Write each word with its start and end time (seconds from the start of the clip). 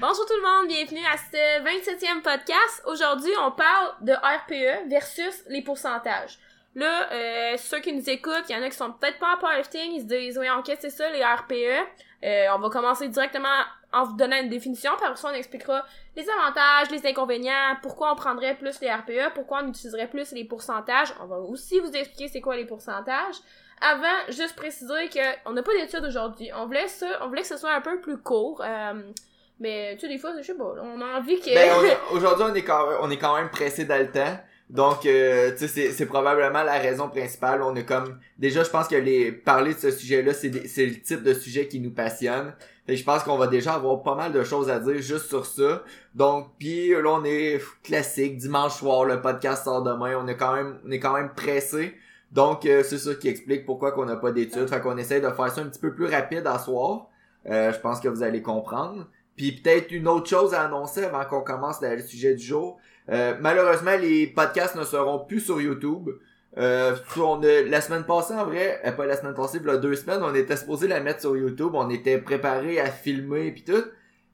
Bonjour 0.00 0.26
tout 0.26 0.34
le 0.34 0.42
monde, 0.42 0.66
bienvenue 0.66 1.04
à 1.06 1.16
ce 1.16 1.62
27e 1.62 2.22
podcast. 2.22 2.82
Aujourd'hui, 2.86 3.30
on 3.40 3.52
parle 3.52 3.94
de 4.00 4.12
RPE 4.12 4.88
versus 4.88 5.44
les 5.48 5.62
pourcentages. 5.62 6.38
Là, 6.74 7.12
euh, 7.12 7.56
ceux 7.58 7.78
qui 7.78 7.92
nous 7.92 8.10
écoutent, 8.10 8.44
il 8.48 8.56
y 8.56 8.58
en 8.58 8.62
a 8.62 8.70
qui 8.70 8.76
sont 8.76 8.90
peut-être 8.92 9.20
pas 9.20 9.34
en 9.36 9.38
powerlifting, 9.38 9.92
ils 9.92 10.00
se 10.00 10.06
disent, 10.06 10.38
oui, 10.38 10.50
en 10.50 10.64
c'est 10.64 10.90
ça, 10.90 11.08
les 11.10 11.22
RPE. 11.22 11.86
Euh, 12.24 12.46
on 12.56 12.58
va 12.58 12.70
commencer 12.70 13.06
directement 13.08 13.62
en 13.92 14.04
vous 14.04 14.16
donnant 14.16 14.40
une 14.40 14.48
définition, 14.48 14.90
par 14.98 15.16
ça 15.16 15.28
on 15.30 15.34
expliquera 15.34 15.84
les 16.16 16.26
avantages, 16.28 16.90
les 16.90 17.06
inconvénients, 17.06 17.76
pourquoi 17.82 18.12
on 18.12 18.16
prendrait 18.16 18.56
plus 18.56 18.80
les 18.80 18.90
RPE, 18.90 19.34
pourquoi 19.34 19.62
on 19.62 19.68
utiliserait 19.68 20.08
plus 20.08 20.32
les 20.32 20.44
pourcentages. 20.44 21.14
On 21.20 21.26
va 21.26 21.36
aussi 21.36 21.78
vous 21.78 21.90
expliquer 21.92 22.28
c'est 22.28 22.40
quoi 22.40 22.56
les 22.56 22.64
pourcentages. 22.64 23.36
Avant, 23.82 24.30
juste 24.30 24.54
préciser 24.54 25.08
que 25.12 25.20
on 25.46 25.52
n'a 25.52 25.62
pas 25.62 25.72
d'études 25.72 26.04
aujourd'hui. 26.04 26.50
On 26.56 26.66
voulait 26.66 26.88
ça, 26.88 27.06
on 27.22 27.28
voulait 27.28 27.42
que 27.42 27.48
ce 27.48 27.56
soit 27.56 27.74
un 27.74 27.80
peu 27.80 28.00
plus 28.00 28.18
court. 28.18 28.62
Euh, 28.64 29.02
mais 29.60 29.94
tu 29.94 30.00
sais, 30.00 30.08
des 30.08 30.18
fois, 30.18 30.32
je 30.38 30.46
sais 30.46 30.54
pas, 30.54 30.74
on 30.80 31.00
a 31.00 31.18
envie 31.18 31.40
que. 31.40 31.54
Ben, 31.54 31.96
aujourd'hui, 32.12 32.44
on 32.48 32.54
est 32.54 32.62
quand 32.62 32.88
même, 32.88 32.98
on 33.00 33.10
est 33.10 33.18
quand 33.18 33.36
même 33.36 33.50
pressé 33.50 33.84
dans 33.84 33.98
le 33.98 34.10
temps. 34.10 34.38
Donc, 34.70 35.04
euh, 35.04 35.52
tu 35.56 35.68
sais, 35.68 35.90
c'est 35.90 36.06
probablement 36.06 36.62
la 36.62 36.78
raison 36.78 37.08
principale. 37.08 37.60
On 37.62 37.74
est 37.76 37.84
comme, 37.84 38.18
déjà, 38.38 38.64
je 38.64 38.70
pense 38.70 38.88
que 38.88 38.96
les 38.96 39.30
parler 39.30 39.74
de 39.74 39.78
ce 39.78 39.90
sujet-là, 39.90 40.32
c'est 40.32 40.48
le 40.48 41.00
type 41.00 41.22
de 41.22 41.34
sujet 41.34 41.68
qui 41.68 41.78
nous 41.78 41.90
passionne. 41.90 42.54
Et 42.88 42.96
je 42.96 43.04
pense 43.04 43.22
qu'on 43.22 43.36
va 43.36 43.46
déjà 43.46 43.74
avoir 43.74 44.02
pas 44.02 44.14
mal 44.14 44.32
de 44.32 44.42
choses 44.42 44.70
à 44.70 44.78
dire 44.78 45.00
juste 45.00 45.26
sur 45.26 45.44
ça. 45.44 45.84
Donc, 46.14 46.52
puis 46.58 46.90
là, 46.90 47.10
on 47.10 47.24
est 47.24 47.60
classique, 47.84 48.38
dimanche 48.38 48.78
soir, 48.78 49.04
le 49.04 49.20
podcast 49.20 49.64
sort 49.64 49.82
demain. 49.82 50.16
On 50.16 50.26
est 50.26 50.36
quand 50.36 50.54
même, 50.54 50.80
on 50.86 50.90
est 50.90 50.98
quand 50.98 51.14
même 51.14 51.34
pressé. 51.34 51.94
Donc, 52.32 52.64
euh, 52.66 52.82
c'est 52.82 52.98
ça 52.98 53.14
qui 53.14 53.28
explique 53.28 53.66
pourquoi 53.66 53.92
qu'on 53.92 54.06
n'a 54.06 54.16
pas 54.16 54.32
d'études. 54.32 54.68
Fait 54.68 54.80
qu'on 54.80 54.96
essaie 54.96 55.20
de 55.20 55.28
faire 55.28 55.50
ça 55.50 55.60
un 55.60 55.66
petit 55.66 55.80
peu 55.80 55.94
plus 55.94 56.06
rapide 56.06 56.46
à 56.46 56.58
soir. 56.58 57.08
Euh, 57.48 57.72
je 57.72 57.78
pense 57.78 58.00
que 58.00 58.08
vous 58.08 58.22
allez 58.22 58.42
comprendre. 58.42 59.06
Puis 59.36 59.52
peut-être 59.52 59.90
une 59.90 60.08
autre 60.08 60.28
chose 60.28 60.54
à 60.54 60.62
annoncer 60.62 61.04
avant 61.04 61.24
qu'on 61.24 61.42
commence 61.42 61.80
le 61.82 62.00
sujet 62.00 62.34
du 62.34 62.44
jour. 62.44 62.78
Euh, 63.08 63.34
malheureusement, 63.40 63.96
les 64.00 64.26
podcasts 64.26 64.76
ne 64.76 64.84
seront 64.84 65.18
plus 65.20 65.40
sur 65.40 65.60
YouTube. 65.60 66.10
Euh, 66.58 66.94
on 67.16 67.40
la 67.40 67.80
semaine 67.80 68.04
passée, 68.04 68.34
en 68.34 68.44
vrai, 68.44 68.80
euh, 68.84 68.92
pas 68.92 69.06
la 69.06 69.16
semaine 69.16 69.34
passée, 69.34 69.58
il 69.60 69.66
y 69.66 69.70
a 69.70 69.78
deux 69.78 69.96
semaines, 69.96 70.22
on 70.22 70.34
était 70.34 70.56
supposé 70.56 70.86
la 70.86 71.00
mettre 71.00 71.22
sur 71.22 71.34
YouTube, 71.34 71.70
on 71.72 71.88
était 71.88 72.18
préparé 72.18 72.78
à 72.78 72.90
filmer 72.90 73.52
puis 73.52 73.64
tout. 73.64 73.84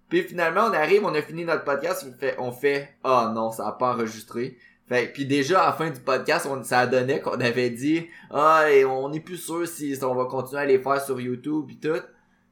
Puis 0.08 0.22
finalement, 0.22 0.62
on 0.68 0.72
arrive, 0.72 1.04
on 1.04 1.14
a 1.14 1.22
fini 1.22 1.44
notre 1.44 1.64
podcast, 1.64 2.04
on 2.08 2.18
fait, 2.18 2.34
on 2.38 2.50
fait, 2.50 2.88
ah 3.04 3.30
non, 3.34 3.52
ça 3.52 3.68
a 3.68 3.72
pas 3.72 3.92
enregistré. 3.92 4.56
Fait 4.88 5.12
puis 5.12 5.26
déjà 5.26 5.62
à 5.62 5.66
la 5.66 5.72
fin 5.72 5.90
du 5.90 6.00
podcast, 6.00 6.46
on, 6.50 6.62
ça 6.62 6.80
a 6.80 6.86
donné 6.86 7.20
qu'on 7.20 7.40
avait 7.40 7.70
dit, 7.70 8.08
ah, 8.30 8.70
et 8.70 8.84
on 8.84 9.12
est 9.12 9.20
plus 9.20 9.36
sûr 9.36 9.66
si 9.66 9.98
on 10.02 10.14
va 10.14 10.24
continuer 10.24 10.62
à 10.62 10.66
les 10.66 10.78
faire 10.78 11.00
sur 11.00 11.20
YouTube 11.20 11.66
puis 11.66 11.78
tout. 11.78 12.00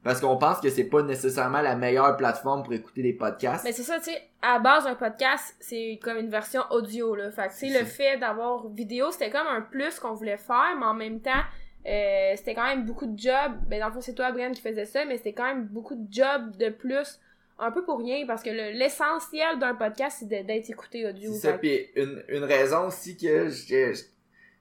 Parce 0.03 0.21
qu'on 0.21 0.37
pense 0.37 0.61
que 0.61 0.69
c'est 0.69 0.85
pas 0.85 1.01
nécessairement 1.01 1.61
la 1.61 1.75
meilleure 1.75 2.15
plateforme 2.15 2.63
pour 2.63 2.71
écouter 2.71 3.01
des 3.01 3.11
podcasts. 3.11 3.65
Mais 3.65 3.73
c'est 3.73 3.83
ça, 3.83 3.97
tu 3.97 4.05
sais, 4.05 4.21
à 4.41 4.57
base 4.59 4.87
un 4.87 4.95
podcast, 4.95 5.55
c'est 5.59 5.99
comme 6.01 6.17
une 6.17 6.29
version 6.29 6.61
audio, 6.69 7.13
là. 7.15 7.29
Fait 7.31 7.49
que, 7.49 7.79
le 7.79 7.83
fait 7.83 8.17
d'avoir 8.17 8.69
vidéo, 8.69 9.11
c'était 9.11 9.31
comme 9.31 9.47
un 9.47 9.59
plus 9.61 9.99
qu'on 9.99 10.13
voulait 10.13 10.37
faire, 10.37 10.77
mais 10.79 10.85
en 10.85 10.93
même 10.93 11.19
temps, 11.19 11.43
euh, 11.85 12.33
c'était 12.37 12.53
quand 12.53 12.67
même 12.67 12.85
beaucoup 12.85 13.05
de 13.05 13.17
jobs. 13.19 13.57
Ben, 13.67 13.79
dans 13.79 13.87
le 13.87 13.93
fond, 13.93 14.01
c'est 14.01 14.13
toi, 14.13 14.31
Brian, 14.31 14.51
qui 14.51 14.61
faisait 14.61 14.85
ça, 14.85 15.03
mais 15.03 15.17
c'était 15.17 15.33
quand 15.33 15.45
même 15.45 15.65
beaucoup 15.65 15.95
de 15.95 16.07
jobs 16.09 16.55
de 16.57 16.69
plus, 16.69 17.19
un 17.59 17.71
peu 17.71 17.83
pour 17.83 17.99
rien, 17.99 18.25
parce 18.25 18.43
que 18.43 18.49
l'essentiel 18.49 19.59
d'un 19.59 19.75
podcast, 19.75 20.17
c'est 20.19 20.27
d'être 20.27 20.69
écouté 20.69 21.07
audio. 21.07 21.31
C'est 21.33 21.51
ça, 21.51 21.57
puis 21.57 21.87
une, 21.95 22.23
une 22.27 22.43
raison 22.43 22.87
aussi 22.87 23.17
que, 23.17 23.49
tu 23.49 23.95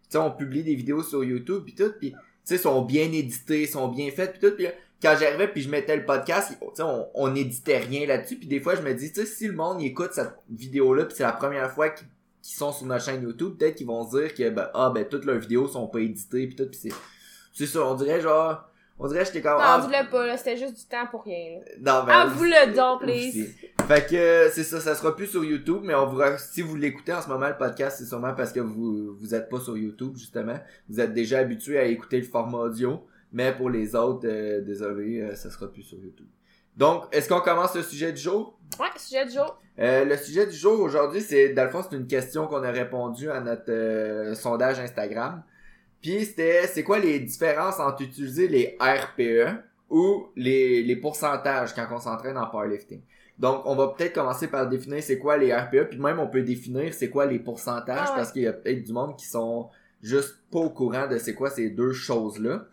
sais, 0.08 0.19
on 0.19 0.30
publie 0.30 0.62
des 0.62 0.75
vidéos 0.75 1.02
sur 1.02 1.22
YouTube, 1.22 1.64
puis 1.64 1.74
tout, 1.74 1.92
puis 1.98 2.12
tu 2.12 2.17
sais, 2.44 2.58
sont 2.58 2.83
bien 2.83 3.12
édités, 3.12 3.67
sont 3.67 3.89
bien 3.89 4.11
faites, 4.11 4.33
puis 4.33 4.48
tout, 4.48 4.55
puis 4.56 4.67
quand 5.02 5.14
j'arrivais 5.19 5.48
puis 5.48 5.62
je 5.62 5.69
mettais 5.69 5.97
le 5.97 6.05
podcast, 6.05 6.56
on, 6.78 7.08
on 7.14 7.34
éditait 7.34 7.78
rien 7.78 8.06
là-dessus. 8.06 8.36
Puis 8.36 8.48
des 8.48 8.61
fois, 8.61 8.74
je 8.77 8.83
me 8.83 8.94
dis, 8.94 9.12
tu 9.12 9.20
sais, 9.20 9.27
si 9.27 9.47
le 9.47 9.52
monde 9.52 9.83
écoute 9.83 10.12
cette 10.12 10.33
vidéo-là, 10.48 11.05
puis 11.05 11.17
c'est 11.17 11.23
la 11.23 11.33
première 11.33 11.70
fois 11.70 11.90
qu'ils 11.90 12.07
sont 12.42 12.73
sur 12.73 12.86
notre 12.86 13.05
chaîne 13.05 13.23
YouTube, 13.23 13.57
peut-être 13.58 13.74
qu'ils 13.77 13.86
vont 13.86 14.08
se 14.08 14.17
dire 14.18 14.34
que 14.34 14.48
ben, 14.48 14.70
ah 14.74 14.90
ben 14.95 15.07
toutes 15.07 15.24
leurs 15.24 15.39
vidéos 15.39 15.68
sont 15.68 15.86
pas 15.86 16.01
éditées 16.01 16.46
puis 16.46 16.57
tout. 16.57 16.67
Puis 16.67 16.78
c'est 16.83 16.92
c'est 17.52 17.67
ça, 17.67 17.84
on 17.86 17.95
dirait 17.95 18.20
genre 18.20 18.68
on 18.98 19.08
dirait 19.08 19.20
que 19.20 19.27
j'étais 19.27 19.42
comme. 19.42 19.58
Non, 19.58 19.58
ah, 19.61 20.05
pas, 20.11 20.27
là, 20.27 20.36
c'était 20.36 20.57
juste 20.57 20.74
du 20.74 20.84
temps 20.84 21.07
pour 21.11 21.24
rien. 21.24 21.61
Non, 21.79 22.05
ben, 22.05 22.12
ah, 22.12 22.27
vous 22.27 22.45
le 22.45 22.74
don, 22.74 22.98
please. 22.98 23.46
Fait 23.86 24.07
que 24.08 24.51
c'est 24.52 24.64
ça, 24.64 24.80
ça 24.80 24.95
sera 24.95 25.14
plus 25.14 25.27
sur 25.27 25.45
YouTube, 25.45 25.80
mais 25.83 25.95
on 25.95 26.07
vous, 26.07 26.20
si 26.39 26.62
vous 26.62 26.77
l'écoutez 26.77 27.12
en 27.12 27.23
ce 27.23 27.29
moment, 27.29 27.48
le 27.48 27.57
podcast, 27.57 27.98
c'est 27.98 28.07
sûrement 28.07 28.34
parce 28.34 28.52
que 28.52 28.61
vous, 28.61 29.14
vous 29.14 29.34
êtes 29.34 29.48
pas 29.48 29.61
sur 29.61 29.77
YouTube, 29.77 30.17
justement. 30.17 30.58
Vous 30.89 31.01
êtes 31.01 31.12
déjà 31.12 31.39
habitué 31.39 31.79
à 31.79 31.84
écouter 31.84 32.18
le 32.18 32.27
format 32.27 32.58
audio. 32.58 33.07
Mais 33.33 33.55
pour 33.55 33.70
les 33.70 33.95
autres, 33.95 34.27
euh, 34.27 34.62
désolé, 34.62 35.20
euh, 35.20 35.34
ça 35.34 35.51
sera 35.51 35.70
plus 35.70 35.83
sur 35.83 35.98
YouTube. 35.98 36.27
Donc, 36.77 37.05
est-ce 37.13 37.28
qu'on 37.28 37.40
commence 37.40 37.74
le 37.74 37.83
sujet 37.83 38.13
du 38.13 38.20
jour? 38.20 38.58
Ouais, 38.78 38.86
sujet 38.96 39.27
du 39.27 39.33
jour. 39.33 39.58
Euh, 39.78 40.05
le 40.05 40.17
sujet 40.17 40.46
du 40.46 40.57
jour 40.57 40.80
aujourd'hui, 40.80 41.20
c'est, 41.20 41.51
dans 41.51 41.64
le 41.64 41.70
fond, 41.70 41.83
c'est 41.83 41.96
une 41.96 42.07
question 42.07 42.46
qu'on 42.46 42.63
a 42.63 42.70
répondu 42.70 43.30
à 43.30 43.40
notre 43.40 44.33
sondage 44.34 44.78
Instagram. 44.78 45.42
Puis 46.01 46.24
c'était, 46.24 46.67
c'est 46.67 46.83
quoi 46.83 46.98
les 46.98 47.18
différences 47.20 47.80
entre 47.80 48.02
utiliser 48.02 48.48
les 48.48 48.77
RPE 48.80 49.62
ou 49.90 50.29
les, 50.36 50.83
les 50.83 50.96
pourcentages 50.96 51.74
quand 51.74 51.86
on 51.90 51.98
s'entraîne 51.98 52.39
en 52.39 52.46
powerlifting? 52.46 53.01
Donc, 53.39 53.62
on 53.67 53.74
va 53.74 53.89
peut-être 53.89 54.14
commencer 54.14 54.48
par 54.48 54.67
définir 54.68 55.02
c'est 55.02 55.18
quoi 55.18 55.36
les 55.36 55.55
RPE, 55.55 55.90
puis 55.90 55.98
même 55.98 56.18
on 56.18 56.27
peut 56.27 56.42
définir 56.42 56.95
c'est 56.95 57.11
quoi 57.11 57.27
les 57.27 57.39
pourcentages, 57.39 58.08
ah 58.11 58.14
parce 58.17 58.33
qu'il 58.33 58.42
y 58.42 58.46
a 58.46 58.52
peut-être 58.52 58.83
du 58.83 58.92
monde 58.92 59.17
qui 59.17 59.27
sont 59.27 59.68
juste 60.02 60.39
pas 60.51 60.61
au 60.61 60.70
courant 60.70 61.07
de 61.07 61.18
c'est 61.18 61.34
quoi 61.34 61.51
ces 61.51 61.68
deux 61.70 61.92
choses-là. 61.92 62.64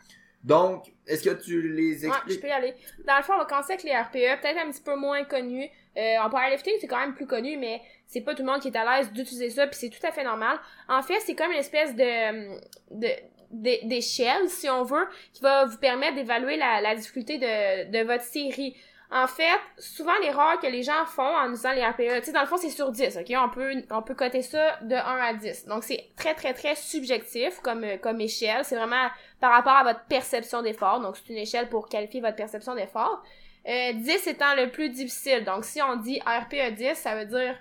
Donc, 0.44 0.94
est-ce 1.08 1.30
que 1.30 1.42
tu 1.42 1.74
les 1.74 2.06
expliques? 2.06 2.28
Ouais, 2.28 2.36
je 2.36 2.40
peux 2.40 2.48
y 2.48 2.52
aller. 2.52 2.74
Dans 3.06 3.18
le 3.18 3.24
fond, 3.24 3.34
on 3.34 3.40
va 3.40 3.46
commencer 3.46 3.74
avec 3.74 3.84
les 3.84 3.98
RPE, 3.98 4.42
peut-être 4.42 4.60
un 4.66 4.72
petit 4.72 4.82
peu 4.82 4.96
moins 4.96 5.24
connus. 5.24 5.70
Euh, 5.98 6.18
en 6.18 6.30
powerlifting, 6.30 6.74
c'est 6.82 6.88
quand 6.88 7.00
même 7.00 7.14
plus 7.14 7.28
connu, 7.28 7.58
mais 7.58 7.82
c'est 8.08 8.22
pas 8.22 8.34
tout 8.34 8.44
le 8.44 8.52
monde 8.52 8.62
qui 8.62 8.70
est 8.70 8.78
à 8.78 8.98
l'aise 8.98 9.12
d'utiliser 9.12 9.50
ça, 9.50 9.68
puis 9.68 9.78
c'est 9.80 9.90
tout 9.90 10.06
à 10.06 10.12
fait 10.12 10.24
normal. 10.24 10.58
En 10.90 11.02
fait, 11.02 11.20
c'est 11.20 11.36
comme 11.36 11.52
une 11.52 11.60
espèce 11.60 11.96
de, 11.96 12.58
de 12.92 13.08
d'échelle, 13.52 14.50
si 14.50 14.68
on 14.68 14.84
veut, 14.84 15.08
qui 15.32 15.42
va 15.44 15.66
vous 15.66 15.78
permettre 15.78 16.16
d'évaluer 16.16 16.58
la, 16.58 16.82
la 16.82 16.96
difficulté 16.96 17.38
de, 17.38 17.92
de 17.92 18.04
votre 18.04 18.24
série. 18.24 18.76
En 19.12 19.28
fait, 19.28 19.60
souvent 19.78 20.18
l'erreur 20.24 20.60
que 20.60 20.66
les 20.66 20.82
gens 20.82 21.06
font 21.06 21.22
en 21.22 21.52
usant 21.52 21.72
les 21.72 21.86
RPE, 21.86 22.22
tu 22.22 22.26
sais, 22.26 22.32
dans 22.32 22.42
le 22.42 22.48
fond, 22.48 22.58
c'est 22.58 22.72
sur 22.72 22.92
10, 22.92 23.18
ok? 23.18 23.32
On 23.38 23.50
peut, 23.50 23.72
on 23.92 24.02
peut 24.02 24.16
coter 24.16 24.42
ça 24.42 24.80
de 24.82 24.96
1 24.96 25.00
à 25.00 25.34
10. 25.36 25.68
Donc, 25.68 25.84
c'est 25.84 26.10
très, 26.16 26.34
très, 26.34 26.56
très 26.56 26.74
subjectif 26.74 27.60
comme, 27.60 27.86
comme 28.02 28.20
échelle. 28.22 28.66
C'est 28.66 28.76
vraiment 28.76 29.10
par 29.40 29.52
rapport 29.52 29.74
à 29.74 29.84
votre 29.84 30.04
perception 30.06 30.64
d'effort. 30.64 31.00
Donc, 31.00 31.16
c'est 31.16 31.32
une 31.32 31.38
échelle 31.38 31.70
pour 31.70 31.90
qualifier 31.90 32.22
votre 32.22 32.36
perception 32.36 32.74
d'effort. 32.74 33.22
Euh, 33.68 33.94
10 33.94 34.28
étant 34.28 34.56
le 34.56 34.70
plus 34.70 34.90
difficile. 34.90 35.44
Donc, 35.46 35.64
si 35.66 35.82
on 35.82 35.96
dit 35.96 36.20
RPE 36.26 36.76
10, 36.76 36.96
ça 36.96 37.16
veut 37.16 37.26
dire 37.26 37.56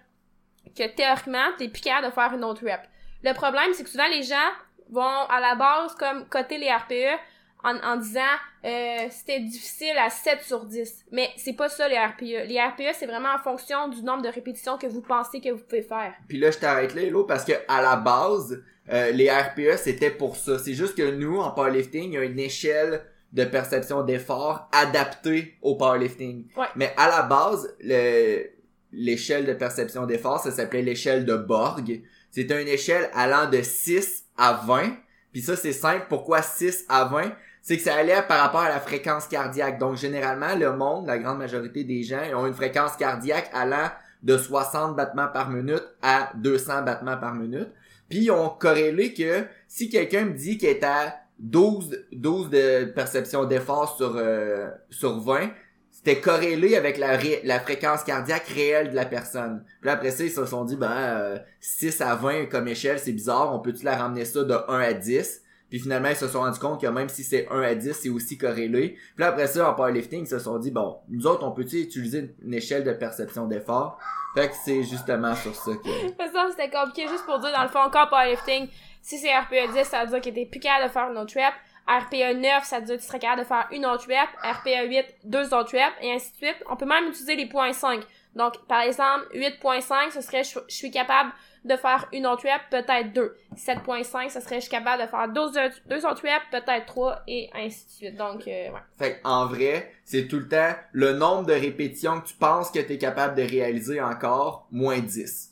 que 0.76 0.88
théoriquement, 0.88 1.46
t'es 1.58 1.68
plus 1.68 1.82
capable 1.82 2.08
de 2.08 2.12
faire 2.12 2.32
une 2.34 2.44
autre 2.44 2.64
rep. 2.64 2.80
Le 3.22 3.32
problème, 3.34 3.72
c'est 3.72 3.84
que 3.84 3.90
souvent, 3.90 4.08
les 4.08 4.22
gens 4.22 4.50
vont 4.90 5.02
à 5.02 5.40
la 5.40 5.54
base 5.54 5.94
comme 5.94 6.26
coter 6.28 6.58
les 6.58 6.72
RPE 6.72 7.18
en, 7.64 7.76
en 7.76 7.96
disant 7.96 8.20
euh, 8.64 9.06
c'était 9.10 9.40
difficile 9.40 9.96
à 9.98 10.10
7 10.10 10.42
sur 10.42 10.64
10. 10.64 11.06
Mais 11.12 11.30
c'est 11.36 11.52
pas 11.52 11.68
ça 11.68 11.88
les 11.88 11.98
RPE. 11.98 12.48
Les 12.48 12.60
RPE, 12.60 12.94
c'est 12.94 13.06
vraiment 13.06 13.32
en 13.34 13.38
fonction 13.38 13.88
du 13.88 14.02
nombre 14.02 14.22
de 14.22 14.28
répétitions 14.28 14.78
que 14.78 14.86
vous 14.86 15.02
pensez 15.02 15.40
que 15.40 15.50
vous 15.50 15.62
pouvez 15.62 15.82
faire. 15.82 16.14
Puis 16.28 16.38
là, 16.38 16.50
je 16.50 16.58
t'arrête 16.58 16.94
là, 16.94 17.02
Hello, 17.02 17.24
parce 17.24 17.44
que 17.44 17.52
à 17.68 17.80
la 17.80 17.96
base, 17.96 18.62
euh, 18.90 19.10
les 19.12 19.30
RPE, 19.30 19.76
c'était 19.76 20.10
pour 20.10 20.36
ça. 20.36 20.58
C'est 20.58 20.74
juste 20.74 20.96
que 20.96 21.10
nous, 21.10 21.38
en 21.38 21.50
powerlifting, 21.50 22.12
il 22.12 22.14
y 22.14 22.18
a 22.18 22.24
une 22.24 22.38
échelle 22.38 23.02
de 23.32 23.44
perception 23.44 24.02
d'effort 24.02 24.68
adaptée 24.72 25.56
au 25.62 25.76
powerlifting. 25.76 26.46
Ouais. 26.56 26.66
Mais 26.76 26.92
à 26.96 27.08
la 27.08 27.22
base, 27.22 27.74
le, 27.80 28.44
l'échelle 28.92 29.46
de 29.46 29.54
perception 29.54 30.06
d'effort, 30.06 30.40
ça 30.40 30.50
s'appelait 30.50 30.82
l'échelle 30.82 31.24
de 31.24 31.36
Borg. 31.36 32.02
C'était 32.30 32.60
une 32.60 32.68
échelle 32.68 33.10
allant 33.14 33.48
de 33.48 33.62
6 33.62 34.24
à 34.36 34.62
20. 34.66 34.96
Puis 35.32 35.42
ça, 35.42 35.56
c'est 35.56 35.72
simple. 35.72 36.06
Pourquoi 36.08 36.42
6 36.42 36.84
à 36.88 37.04
20? 37.04 37.32
c'est 37.62 37.76
que 37.76 37.82
ça 37.82 37.94
allait 37.94 38.20
par 38.22 38.40
rapport 38.40 38.60
à 38.60 38.68
la 38.68 38.80
fréquence 38.80 39.28
cardiaque. 39.28 39.78
Donc, 39.78 39.96
généralement, 39.96 40.54
le 40.56 40.76
monde, 40.76 41.06
la 41.06 41.18
grande 41.18 41.38
majorité 41.38 41.84
des 41.84 42.02
gens, 42.02 42.22
ont 42.34 42.46
une 42.46 42.54
fréquence 42.54 42.96
cardiaque 42.96 43.48
allant 43.54 43.88
de 44.22 44.36
60 44.36 44.96
battements 44.96 45.28
par 45.28 45.48
minute 45.48 45.84
à 46.02 46.32
200 46.34 46.82
battements 46.82 47.16
par 47.16 47.34
minute. 47.34 47.68
Puis, 48.08 48.24
ils 48.24 48.30
ont 48.32 48.48
corrélé 48.48 49.14
que 49.14 49.46
si 49.68 49.88
quelqu'un 49.88 50.24
me 50.24 50.32
dit 50.32 50.58
qu'il 50.58 50.68
est 50.68 50.82
à 50.82 51.21
12, 51.42 52.06
12 52.12 52.50
de 52.50 52.84
perception 52.86 53.44
d'effort 53.44 53.96
sur, 53.96 54.14
euh, 54.16 54.68
sur 54.90 55.20
20, 55.20 55.50
c'était 55.90 56.20
corrélé 56.20 56.76
avec 56.76 56.98
la, 56.98 57.18
la 57.44 57.60
fréquence 57.60 58.02
cardiaque 58.02 58.46
réelle 58.46 58.90
de 58.90 58.96
la 58.96 59.04
personne. 59.04 59.64
Puis 59.80 59.90
après 59.90 60.10
ça, 60.10 60.24
ils 60.24 60.30
se 60.30 60.46
sont 60.46 60.64
dit, 60.64 60.76
ben, 60.76 61.40
6 61.60 62.00
euh, 62.00 62.04
à 62.04 62.14
20 62.14 62.46
comme 62.46 62.66
échelle, 62.68 62.98
c'est 62.98 63.12
bizarre, 63.12 63.54
on 63.54 63.58
peut-tu 63.58 63.84
la 63.84 63.96
ramener 63.96 64.24
ça 64.24 64.42
de 64.42 64.54
1 64.68 64.80
à 64.80 64.92
10? 64.94 65.42
Puis 65.68 65.80
finalement, 65.80 66.10
ils 66.10 66.16
se 66.16 66.28
sont 66.28 66.40
rendus 66.40 66.60
compte 66.60 66.80
que 66.80 66.86
même 66.86 67.08
si 67.08 67.24
c'est 67.24 67.48
1 67.50 67.62
à 67.62 67.74
10, 67.74 67.92
c'est 67.92 68.10
aussi 68.10 68.36
corrélé. 68.36 68.98
Puis 69.16 69.24
après 69.24 69.46
ça, 69.46 69.70
en 69.70 69.74
powerlifting, 69.74 70.24
ils 70.24 70.28
se 70.28 70.38
sont 70.38 70.58
dit, 70.58 70.70
bon, 70.70 70.98
nous 71.08 71.26
autres, 71.26 71.46
on 71.46 71.50
peut-tu 71.50 71.80
utiliser 71.80 72.34
une 72.42 72.54
échelle 72.54 72.84
de 72.84 72.92
perception 72.92 73.46
d'effort? 73.46 73.98
Fait 74.34 74.48
que 74.48 74.54
c'est 74.64 74.82
justement 74.82 75.34
sur 75.34 75.54
ça 75.54 75.72
que... 75.72 75.88
ça, 76.32 76.46
c'était 76.50 76.70
compliqué 76.70 77.08
juste 77.08 77.24
pour 77.24 77.38
dire, 77.38 77.52
dans 77.52 77.62
le 77.62 77.68
fond, 77.68 77.80
encore 77.80 78.08
powerlifting, 78.08 78.68
si 79.02 79.18
c'est 79.18 79.36
RPE 79.36 79.72
10, 79.74 79.84
ça 79.84 80.04
veut 80.04 80.10
dire 80.10 80.20
qu'il 80.20 80.38
était 80.38 80.48
plus 80.48 80.60
capable 80.60 80.88
de 80.88 80.92
faire 80.92 81.10
une 81.10 81.18
autre 81.18 81.34
rep. 81.34 81.54
RPA 81.86 82.34
9, 82.34 82.64
ça 82.64 82.78
veut 82.78 82.86
dire 82.86 82.96
que 82.96 83.00
tu 83.00 83.06
serais 83.06 83.18
capable 83.18 83.42
de 83.42 83.46
faire 83.46 83.68
une 83.72 83.84
autre 83.84 84.06
rep. 84.06 84.28
RPA 84.42 84.84
8, 84.84 85.04
deux 85.24 85.52
autres 85.52 85.76
reps, 85.76 85.96
et 86.00 86.12
ainsi 86.12 86.30
de 86.32 86.36
suite. 86.36 86.64
On 86.70 86.76
peut 86.76 86.86
même 86.86 87.08
utiliser 87.08 87.34
les 87.34 87.46
points 87.46 87.72
5. 87.72 88.02
Donc, 88.36 88.64
par 88.66 88.80
exemple, 88.80 89.26
8.5, 89.34 90.12
ce 90.12 90.20
serait 90.20 90.44
je, 90.44 90.58
je 90.68 90.74
suis 90.74 90.90
capable 90.90 91.32
de 91.64 91.76
faire 91.76 92.08
une 92.12 92.26
autre 92.26 92.44
rep, 92.44 92.62
peut-être 92.70 93.12
deux. 93.12 93.36
7.5, 93.56 94.30
ce 94.30 94.40
serait 94.40 94.56
je 94.56 94.62
suis 94.62 94.70
capable 94.70 95.02
de 95.02 95.08
faire 95.08 95.28
deux, 95.28 95.50
deux 95.86 96.06
autres 96.06 96.22
reps, 96.22 96.44
peut-être 96.50 96.86
trois, 96.86 97.22
et 97.26 97.50
ainsi 97.54 97.86
de 97.86 97.90
suite. 97.90 98.16
Donc, 98.16 98.46
euh, 98.46 98.70
ouais. 98.70 98.80
Fait 98.98 99.20
en 99.24 99.46
vrai, 99.46 99.92
c'est 100.04 100.28
tout 100.28 100.38
le 100.38 100.48
temps 100.48 100.74
le 100.92 101.12
nombre 101.12 101.46
de 101.46 101.52
répétitions 101.52 102.20
que 102.20 102.28
tu 102.28 102.34
penses 102.34 102.70
que 102.70 102.78
tu 102.78 102.92
es 102.92 102.98
capable 102.98 103.34
de 103.34 103.42
réaliser 103.42 104.00
encore, 104.00 104.66
moins 104.70 104.98
10. 104.98 105.51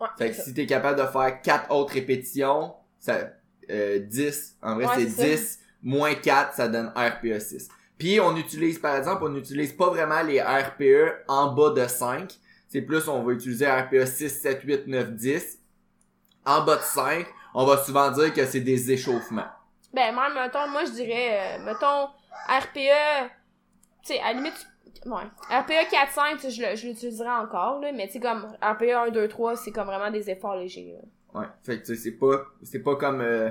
Ouais 0.00 0.08
Fait 0.18 0.30
que 0.30 0.36
ça. 0.36 0.42
si 0.44 0.54
t'es 0.54 0.66
capable 0.66 1.00
de 1.00 1.06
faire 1.06 1.40
4 1.42 1.70
autres 1.72 1.94
répétitions, 1.94 2.74
ça, 2.98 3.30
euh, 3.70 3.98
10, 4.00 4.56
en 4.62 4.74
vrai 4.76 4.86
Ouais, 4.86 4.92
c'est 4.96 5.08
c'est 5.10 5.36
10, 5.36 5.58
moins 5.82 6.14
4, 6.14 6.54
ça 6.54 6.68
donne 6.68 6.92
RPE 6.96 7.38
6. 7.40 7.68
Puis 7.98 8.20
on 8.20 8.36
utilise, 8.36 8.78
par 8.78 8.96
exemple, 8.96 9.24
on 9.24 9.30
n'utilise 9.30 9.72
pas 9.72 9.88
vraiment 9.88 10.22
les 10.22 10.40
RPE 10.42 11.24
en 11.28 11.52
bas 11.52 11.70
de 11.70 11.86
5. 11.86 12.34
C'est 12.68 12.82
plus, 12.82 13.08
on 13.08 13.22
va 13.22 13.32
utiliser 13.32 13.66
RPE 13.70 14.04
6, 14.04 14.28
7, 14.28 14.62
8, 14.64 14.86
9, 14.86 15.12
10. 15.12 15.58
En 16.44 16.62
bas 16.64 16.76
de 16.76 16.82
5, 16.82 17.26
on 17.54 17.64
va 17.64 17.78
souvent 17.78 18.10
dire 18.10 18.32
que 18.34 18.44
c'est 18.44 18.60
des 18.60 18.92
échauffements. 18.92 19.46
Ben, 19.94 20.14
même, 20.14 20.34
mettons, 20.34 20.68
moi, 20.68 20.84
je 20.84 20.90
dirais, 20.90 21.56
euh, 21.58 21.64
mettons, 21.64 22.08
RPE, 22.48 23.30
tu 24.02 24.12
sais, 24.12 24.20
à 24.20 24.26
la 24.28 24.32
limite, 24.34 24.54
tu- 24.58 24.66
ouais. 25.04 25.22
RPE 25.50 25.90
4-5, 25.90 26.32
tu 26.36 26.38
sais, 26.40 26.50
je 26.50 26.62
le- 26.62 26.76
je 26.76 26.86
l'utiliserais 26.88 27.28
encore, 27.28 27.80
là, 27.80 27.92
mais 27.92 28.06
tu 28.06 28.14
sais, 28.14 28.20
comme 28.20 28.46
RPE 28.62 28.94
1, 28.94 29.10
2, 29.10 29.28
3, 29.28 29.56
c'est 29.56 29.72
comme 29.72 29.86
vraiment 29.86 30.10
des 30.10 30.30
efforts 30.30 30.56
légers, 30.56 30.94
là. 30.94 31.40
Ouais. 31.40 31.46
Fait 31.62 31.78
que 31.80 31.86
tu 31.86 31.94
sais, 31.94 32.02
c'est 32.02 32.12
pas, 32.16 32.44
c'est 32.62 32.78
pas 32.82 32.96
comme, 32.96 33.20
euh, 33.20 33.50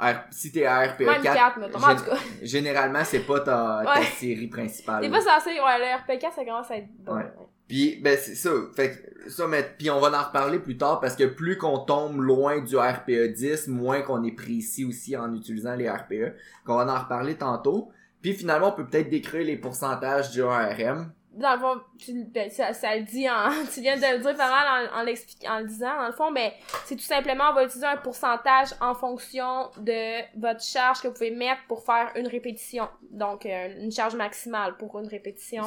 R- 0.00 0.24
si 0.30 0.52
t'es 0.52 0.64
à 0.66 0.80
RPE 0.86 1.00
Même 1.04 1.22
4, 1.22 1.34
4, 1.34 1.58
mettons. 1.58 1.78
En 1.78 1.94
tout 1.96 2.04
cas. 2.04 2.16
généralement 2.42 3.02
c'est 3.04 3.20
pas 3.20 3.40
ta, 3.40 3.82
ta 3.84 3.98
Ouais. 4.00 4.06
série 4.18 4.46
principale. 4.48 5.02
C'est 5.02 5.08
là. 5.10 5.18
pas 5.18 5.24
censé, 5.40 5.50
ouais, 5.50 5.78
le 5.78 5.96
RPE 6.14 6.20
4, 6.20 6.34
ça 6.34 6.44
commence 6.44 6.70
à 6.70 6.76
être 6.76 6.88
bon. 6.98 7.12
Ouais. 7.14 7.22
ouais. 7.22 7.30
Puis 7.68 7.98
ben 8.00 8.16
c'est 8.16 8.34
ça, 8.36 8.50
fait 8.76 8.90
que 9.24 9.28
ça 9.30 9.46
mais 9.48 9.64
puis 9.76 9.90
on 9.90 9.98
va 9.98 10.08
en 10.16 10.22
reparler 10.24 10.60
plus 10.60 10.76
tard 10.76 11.00
parce 11.00 11.16
que 11.16 11.24
plus 11.24 11.58
qu'on 11.58 11.78
tombe 11.80 12.20
loin 12.20 12.60
du 12.60 12.76
RPE 12.76 13.32
10, 13.32 13.66
moins 13.68 14.02
qu'on 14.02 14.22
est 14.22 14.30
précis 14.36 14.84
aussi 14.84 15.16
en 15.16 15.34
utilisant 15.34 15.74
les 15.74 15.90
RPE, 15.90 16.34
qu'on 16.64 16.76
va 16.76 16.84
en 16.94 16.98
reparler 17.02 17.34
tantôt. 17.36 17.90
Puis 18.22 18.34
finalement, 18.34 18.68
on 18.68 18.72
peut 18.72 18.86
peut-être 18.86 19.08
décrire 19.08 19.44
les 19.44 19.56
pourcentages 19.56 20.30
du 20.30 20.42
1RM. 20.42 21.06
Dans 21.32 21.52
le 21.52 21.60
fond, 21.60 21.80
tu, 21.98 22.24
ben, 22.24 22.50
ça, 22.50 22.72
ça 22.72 22.96
le 22.96 23.02
dit 23.02 23.28
en, 23.28 23.50
tu 23.74 23.82
viens 23.82 23.96
de 23.96 24.16
le 24.16 24.18
dire 24.20 24.36
pas 24.36 24.48
mal 24.48 24.88
en, 24.90 25.00
en 25.00 25.02
en 25.02 25.58
le 25.60 25.66
disant, 25.66 25.96
dans 25.98 26.06
le 26.06 26.12
fond, 26.12 26.32
ben, 26.32 26.50
c'est 26.86 26.96
tout 26.96 27.02
simplement, 27.02 27.44
on 27.50 27.54
va 27.54 27.64
utiliser 27.64 27.86
un 27.86 27.98
pourcentage 27.98 28.68
en 28.80 28.94
fonction 28.94 29.70
de 29.76 30.22
votre 30.40 30.62
charge 30.62 31.02
que 31.02 31.08
vous 31.08 31.14
pouvez 31.14 31.30
mettre 31.30 31.60
pour 31.68 31.84
faire 31.84 32.10
une 32.16 32.26
répétition. 32.26 32.88
Donc, 33.10 33.44
euh, 33.44 33.68
une 33.78 33.92
charge 33.92 34.14
maximale 34.14 34.78
pour 34.78 34.98
une 34.98 35.08
répétition. 35.08 35.64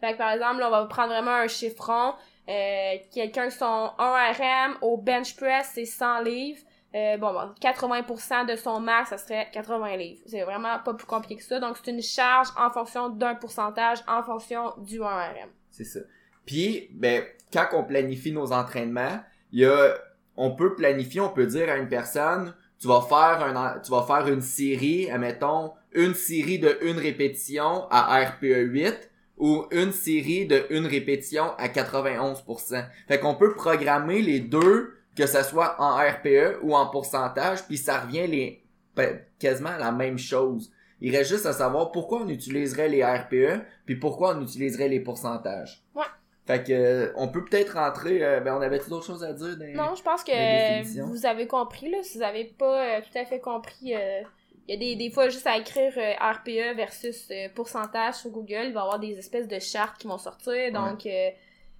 Fait 0.00 0.14
que, 0.14 0.18
par 0.18 0.32
exemple, 0.32 0.58
là, 0.58 0.66
on 0.66 0.70
va 0.72 0.86
prendre 0.86 1.12
vraiment 1.12 1.30
un 1.30 1.46
chiffron. 1.46 2.14
Euh, 2.48 2.96
quelqu'un 3.14 3.50
son 3.50 3.92
1 3.98 4.32
RM 4.32 4.76
au 4.80 4.96
bench 4.96 5.36
press, 5.36 5.70
c'est 5.74 5.84
100 5.84 6.22
livres. 6.22 6.60
Euh, 6.94 7.16
bon, 7.16 7.32
bon, 7.32 7.52
80% 7.60 8.50
de 8.50 8.56
son 8.56 8.80
max, 8.80 9.10
ça 9.10 9.18
serait 9.18 9.48
80 9.52 9.96
livres. 9.96 10.20
C'est 10.26 10.42
vraiment 10.42 10.78
pas 10.84 10.94
plus 10.94 11.06
compliqué 11.06 11.36
que 11.36 11.42
ça. 11.42 11.58
Donc, 11.58 11.76
c'est 11.82 11.90
une 11.90 12.02
charge 12.02 12.48
en 12.58 12.70
fonction 12.70 13.08
d'un 13.08 13.34
pourcentage, 13.34 13.98
en 14.06 14.22
fonction 14.22 14.74
du 14.78 15.02
1 15.02 15.06
RM. 15.06 15.48
C'est 15.70 15.84
ça. 15.84 16.00
Puis, 16.44 16.88
ben, 16.92 17.24
quand 17.52 17.68
on 17.72 17.84
planifie 17.84 18.32
nos 18.32 18.52
entraînements, 18.52 19.20
il 19.52 19.60
y 19.60 19.64
a, 19.64 19.94
on 20.36 20.54
peut 20.54 20.74
planifier, 20.74 21.20
on 21.20 21.30
peut 21.30 21.46
dire 21.46 21.70
à 21.70 21.76
une 21.76 21.88
personne, 21.88 22.54
tu 22.78 22.88
vas 22.88 23.00
faire 23.00 23.42
un, 23.44 23.78
tu 23.80 23.90
vas 23.90 24.02
faire 24.02 24.28
une 24.28 24.40
série, 24.40 25.10
admettons, 25.10 25.72
une 25.94 26.14
série 26.14 26.58
de 26.58 26.78
une 26.82 26.98
répétition 26.98 27.86
à 27.90 28.22
RPE 28.24 28.70
8 28.70 29.10
ou 29.38 29.66
une 29.70 29.92
série 29.92 30.46
de 30.46 30.66
une 30.70 30.86
répétition 30.86 31.52
à 31.58 31.68
91%. 31.68 32.84
Fait 33.08 33.18
qu'on 33.18 33.34
peut 33.34 33.54
programmer 33.54 34.20
les 34.20 34.40
deux, 34.40 34.94
que 35.16 35.26
ça 35.26 35.42
soit 35.44 35.76
en 35.78 35.96
RPE 35.96 36.58
ou 36.62 36.74
en 36.74 36.86
pourcentage, 36.86 37.64
puis 37.66 37.76
ça 37.76 38.00
revient 38.00 38.26
les, 38.26 38.62
ben, 38.96 39.20
quasiment 39.38 39.76
la 39.76 39.92
même 39.92 40.18
chose. 40.18 40.72
Il 41.00 41.14
reste 41.16 41.30
juste 41.30 41.46
à 41.46 41.52
savoir 41.52 41.90
pourquoi 41.90 42.22
on 42.22 42.28
utiliserait 42.28 42.88
les 42.88 43.04
RPE, 43.04 43.62
puis 43.84 43.96
pourquoi 43.96 44.36
on 44.36 44.42
utiliserait 44.42 44.88
les 44.88 45.00
pourcentages. 45.00 45.82
Ouais. 45.94 46.04
Fait 46.46 46.62
que 46.62 46.72
euh, 46.72 47.12
on 47.16 47.28
peut 47.28 47.44
peut-être 47.44 47.74
rentrer. 47.74 48.22
euh, 48.22 48.40
ben 48.40 48.56
on 48.56 48.60
avait 48.60 48.78
d'autres 48.78 49.06
choses 49.06 49.22
à 49.22 49.32
dire. 49.32 49.56
Dans... 49.56 49.88
Non, 49.88 49.94
je 49.94 50.02
pense 50.02 50.24
que 50.24 51.02
vous 51.02 51.26
avez 51.26 51.46
compris, 51.46 51.90
là. 51.90 51.98
Si 52.02 52.18
vous 52.18 52.24
avez 52.24 52.44
pas 52.44 52.84
euh, 52.84 53.00
tout 53.00 53.16
à 53.16 53.24
fait 53.24 53.38
compris, 53.40 53.94
euh, 53.94 54.22
il 54.68 54.74
y 54.74 54.76
a 54.76 54.76
des, 54.76 54.96
des 54.96 55.10
fois 55.10 55.28
juste 55.28 55.46
à 55.46 55.56
écrire 55.58 55.92
RPE 56.20 56.76
versus 56.76 57.32
pourcentage 57.54 58.14
sur 58.14 58.30
Google, 58.30 58.66
il 58.66 58.72
va 58.72 58.80
y 58.80 58.82
avoir 58.82 58.98
des 59.00 59.18
espèces 59.18 59.48
de 59.48 59.58
chartes 59.58 59.98
qui 60.00 60.06
vont 60.06 60.18
sortir. 60.18 60.72
Donc, 60.72 61.04
euh, 61.06 61.30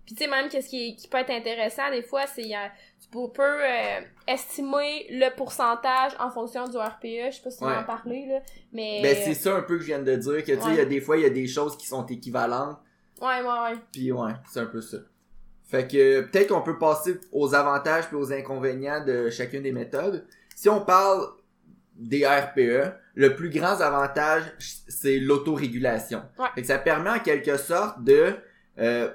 puis 0.04 0.14
tu 0.14 0.24
sais, 0.24 0.30
même 0.30 0.48
qu'est-ce 0.48 0.68
qui, 0.68 0.96
qui 0.96 1.08
peut 1.08 1.18
être 1.18 1.30
intéressant, 1.30 1.90
des 1.90 2.02
fois, 2.02 2.26
c'est 2.26 2.42
tu 3.00 3.08
peux, 3.08 3.42
euh, 3.42 4.00
estimer 4.26 5.06
le 5.10 5.34
pourcentage 5.36 6.12
en 6.18 6.30
fonction 6.30 6.66
du 6.66 6.76
RPE. 6.76 7.30
Je 7.30 7.36
sais 7.36 7.42
pas 7.42 7.50
si 7.50 7.62
on 7.62 7.66
Ouais. 7.66 7.76
en 7.76 7.84
parler, 7.84 8.26
là. 8.26 8.40
Mais. 8.72 9.00
Ben 9.02 9.16
c'est 9.24 9.34
ça 9.34 9.54
un 9.56 9.62
peu 9.62 9.76
que 9.76 9.82
je 9.82 9.86
viens 9.86 9.98
de 10.00 10.16
dire 10.16 10.44
que 10.44 10.52
tu 10.52 10.60
sais 10.60 10.70
il 10.70 10.76
y 10.76 10.80
a 10.80 10.84
des 10.84 11.00
fois 11.00 11.16
il 11.18 11.22
y 11.22 11.26
a 11.26 11.30
des 11.30 11.46
choses 11.46 11.76
qui 11.76 11.86
sont 11.86 12.04
équivalentes 12.06 12.78
Ouais, 13.20 13.40
ouais, 13.40 13.46
ouais. 13.72 13.76
puis 13.92 14.10
ouais 14.12 14.32
c'est 14.50 14.60
un 14.60 14.66
peu 14.66 14.80
ça. 14.80 14.98
Fait 15.68 15.86
que 15.86 16.22
peut-être 16.22 16.48
qu'on 16.48 16.62
peut 16.62 16.78
passer 16.78 17.18
aux 17.32 17.54
avantages 17.54 18.06
puis 18.08 18.16
aux 18.16 18.32
inconvénients 18.32 19.04
de 19.04 19.30
chacune 19.30 19.62
des 19.62 19.72
méthodes. 19.72 20.26
Si 20.54 20.68
on 20.68 20.80
parle 20.84 21.26
des 21.94 22.26
RPE, 22.26 22.92
le 23.14 23.36
plus 23.36 23.50
grand 23.50 23.80
avantage 23.80 24.42
c'est 24.58 25.18
l'autorégulation. 25.18 26.22
Ouais. 26.38 26.46
Fait 26.54 26.62
que 26.62 26.66
ça 26.66 26.78
permet 26.78 27.10
en 27.10 27.18
quelque 27.20 27.56
sorte 27.58 28.02
de 28.02 28.34
euh, 28.78 29.10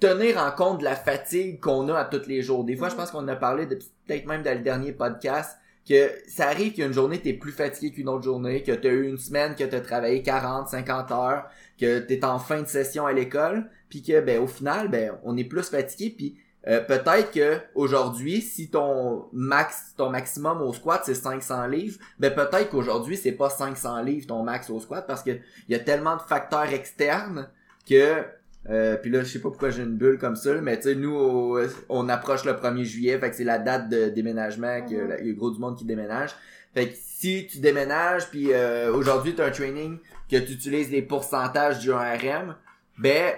tenir 0.00 0.38
en 0.38 0.50
compte 0.50 0.78
de 0.80 0.84
la 0.84 0.96
fatigue 0.96 1.60
qu'on 1.60 1.88
a 1.88 1.98
à 1.98 2.04
tous 2.04 2.26
les 2.26 2.42
jours. 2.42 2.64
Des 2.64 2.76
fois, 2.76 2.88
je 2.88 2.94
Mhm. 2.94 3.00
pense 3.00 3.10
qu'on 3.10 3.28
a 3.28 3.36
parlé 3.36 3.66
de- 3.66 3.78
peut-être 4.06 4.26
même 4.26 4.42
dans 4.42 4.56
le 4.56 4.62
dernier 4.64 4.92
podcast 4.92 5.56
que 5.88 6.10
ça 6.28 6.48
arrive 6.48 6.74
qu'une 6.74 6.92
journée 6.92 7.20
t'es 7.20 7.32
plus 7.32 7.52
fatigué 7.52 7.90
qu'une 7.92 8.08
autre 8.08 8.22
journée, 8.22 8.62
que 8.62 8.72
t'as 8.72 8.90
eu 8.90 9.08
une 9.08 9.16
semaine 9.18 9.54
que 9.54 9.64
t'as 9.64 9.80
travaillé 9.80 10.22
40, 10.22 10.68
50 10.68 11.10
heures, 11.10 11.44
que 11.80 12.00
t'es 12.00 12.24
en 12.24 12.38
fin 12.38 12.60
de 12.62 12.66
session 12.68 13.06
à 13.06 13.12
l'école, 13.12 13.68
puis 13.88 14.02
que 14.02 14.20
ben 14.20 14.40
au 14.40 14.46
final 14.46 14.88
ben 14.88 15.18
on 15.24 15.36
est 15.36 15.44
plus 15.44 15.68
fatigué 15.68 16.14
puis 16.16 16.36
euh, 16.68 16.80
peut-être 16.82 17.30
que 17.32 17.58
aujourd'hui 17.74 18.42
si 18.42 18.68
ton 18.70 19.24
max 19.32 19.94
ton 19.96 20.10
maximum 20.10 20.60
au 20.60 20.72
squat 20.74 21.00
c'est 21.04 21.14
500 21.14 21.66
livres, 21.66 21.98
ben 22.18 22.32
peut-être 22.34 22.68
qu'aujourd'hui 22.68 23.16
c'est 23.16 23.32
pas 23.32 23.48
500 23.48 24.02
livres 24.02 24.26
ton 24.26 24.42
max 24.42 24.68
au 24.68 24.78
squat 24.80 25.06
parce 25.06 25.22
que 25.22 25.30
il 25.30 25.72
y 25.72 25.74
a 25.74 25.78
tellement 25.80 26.16
de 26.16 26.22
facteurs 26.22 26.70
externes 26.72 27.48
que 27.88 28.22
euh, 28.68 28.96
puis 28.96 29.10
là 29.10 29.22
je 29.22 29.28
sais 29.32 29.38
pas 29.38 29.48
pourquoi 29.48 29.70
j'ai 29.70 29.82
une 29.82 29.96
bulle 29.96 30.18
comme 30.18 30.36
ça 30.36 30.52
mais 30.60 30.76
tu 30.76 30.82
sais 30.84 30.94
nous 30.94 31.56
on 31.88 32.08
approche 32.10 32.44
le 32.44 32.52
1er 32.52 32.84
juillet 32.84 33.18
fait 33.18 33.30
que 33.30 33.36
c'est 33.36 33.44
la 33.44 33.58
date 33.58 33.88
de 33.88 34.10
déménagement 34.10 34.82
que 34.86 34.94
Mhm. 34.94 35.08
là, 35.08 35.20
il 35.20 35.26
y 35.28 35.30
a 35.30 35.32
gros 35.32 35.50
du 35.50 35.58
monde 35.58 35.78
qui 35.78 35.84
déménage 35.86 36.30
fait 36.74 36.88
que 36.90 36.94
si 36.96 37.46
tu 37.50 37.58
déménages 37.58 38.28
puis 38.28 38.52
euh, 38.52 38.92
aujourd'hui 38.92 39.34
tu 39.34 39.40
as 39.40 39.46
un 39.46 39.50
training 39.50 39.98
que 40.30 40.36
tu 40.36 40.52
utilises 40.52 40.90
les 40.90 41.02
pourcentages 41.02 41.78
du 41.78 41.90
1RM 41.90 42.54
ben 42.98 43.32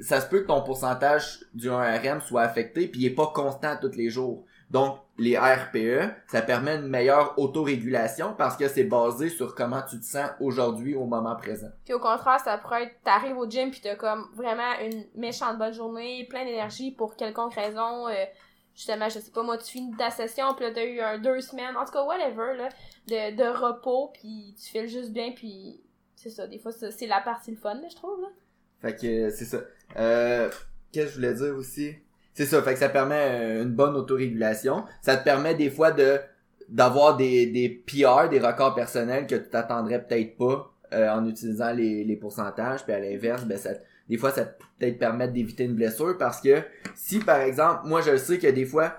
ça 0.00 0.20
se 0.20 0.26
peut 0.28 0.40
que 0.40 0.46
ton 0.46 0.62
pourcentage 0.62 1.40
du 1.54 1.68
1RM 1.68 2.20
soit 2.26 2.42
affecté 2.42 2.88
puis 2.88 3.00
il 3.02 3.06
est 3.06 3.10
pas 3.14 3.30
constant 3.34 3.76
tous 3.80 3.94
les 3.96 4.08
jours 4.10 4.44
donc 4.70 4.98
les 5.22 5.38
RPE 5.38 6.12
ça 6.28 6.42
permet 6.42 6.76
une 6.76 6.88
meilleure 6.88 7.38
autorégulation 7.38 8.34
parce 8.36 8.56
que 8.56 8.68
c'est 8.68 8.84
basé 8.84 9.28
sur 9.28 9.54
comment 9.54 9.82
tu 9.88 9.98
te 10.00 10.04
sens 10.04 10.30
aujourd'hui 10.40 10.94
au 10.94 11.04
moment 11.04 11.36
présent 11.36 11.68
Puis 11.84 11.94
au 11.94 12.00
contraire, 12.00 12.40
ça 12.40 12.58
pourrait 12.58 12.84
être, 12.84 12.94
t'arrives 13.04 13.36
au 13.38 13.48
gym 13.48 13.70
pis 13.70 13.80
t'as 13.80 13.96
comme 13.96 14.28
vraiment 14.34 14.72
une 14.80 15.04
méchante 15.14 15.58
bonne 15.58 15.72
journée, 15.72 16.26
plein 16.28 16.44
d'énergie 16.44 16.90
pour 16.90 17.16
quelconque 17.16 17.54
raison. 17.54 18.08
euh, 18.08 18.14
justement, 18.74 19.08
je 19.08 19.18
sais 19.18 19.30
pas, 19.30 19.42
moi, 19.42 19.58
tu 19.58 19.70
finis 19.70 19.94
ta 19.96 20.10
session 20.10 20.54
pis 20.54 20.62
là 20.64 20.70
t'as 20.72 20.84
eu 20.84 21.00
un 21.00 21.18
deux 21.18 21.40
semaines, 21.40 21.76
en 21.76 21.84
tout 21.84 21.92
cas, 21.92 22.04
whatever, 22.04 22.56
là, 22.56 22.68
de, 23.08 23.36
de 23.36 23.44
repos 23.48 24.12
pis 24.14 24.54
tu 24.62 24.70
files 24.70 24.88
juste 24.88 25.12
bien 25.12 25.32
pis 25.32 25.80
c'est 26.14 26.30
ça, 26.30 26.46
des 26.46 26.58
fois, 26.58 26.70
c'est 26.72 27.06
la 27.06 27.20
partie 27.20 27.50
le 27.50 27.56
fun, 27.56 27.74
là, 27.74 27.88
je 27.90 27.96
trouve, 27.96 28.20
là. 28.20 28.28
Fait 28.80 28.94
que 28.94 29.28
c'est 29.30 29.44
ça. 29.44 29.58
Euh, 29.96 30.48
Qu'est-ce 30.92 31.06
que 31.06 31.10
je 31.12 31.16
voulais 31.16 31.34
dire 31.34 31.56
aussi? 31.56 31.96
C'est 32.34 32.46
ça, 32.46 32.62
fait 32.62 32.74
que 32.74 32.78
ça 32.78 32.88
permet 32.88 33.28
euh, 33.30 33.62
une 33.62 33.72
bonne 33.72 33.94
autorégulation. 33.94 34.84
Ça 35.02 35.16
te 35.16 35.24
permet 35.24 35.54
des 35.54 35.70
fois 35.70 35.90
de 35.90 36.18
d'avoir 36.68 37.16
des, 37.16 37.46
des 37.46 37.68
PR, 37.68 38.30
des 38.30 38.38
records 38.38 38.74
personnels 38.74 39.26
que 39.26 39.34
tu 39.34 39.50
t'attendrais 39.50 40.02
peut-être 40.02 40.38
pas 40.38 40.72
euh, 40.94 41.10
en 41.10 41.26
utilisant 41.26 41.72
les, 41.72 42.02
les 42.02 42.16
pourcentages. 42.16 42.84
Puis 42.84 42.94
à 42.94 43.00
l'inverse, 43.00 43.44
ben 43.44 43.58
ça, 43.58 43.70
des 44.08 44.16
fois, 44.16 44.30
ça 44.30 44.44
peut 44.46 44.64
peut-être 44.78 44.98
permettre 44.98 45.34
d'éviter 45.34 45.64
une 45.64 45.74
blessure 45.74 46.16
parce 46.18 46.40
que 46.40 46.62
si 46.94 47.18
par 47.18 47.40
exemple, 47.40 47.82
moi 47.84 48.00
je 48.00 48.16
sais 48.16 48.38
que 48.38 48.46
des 48.46 48.64
fois, 48.64 48.94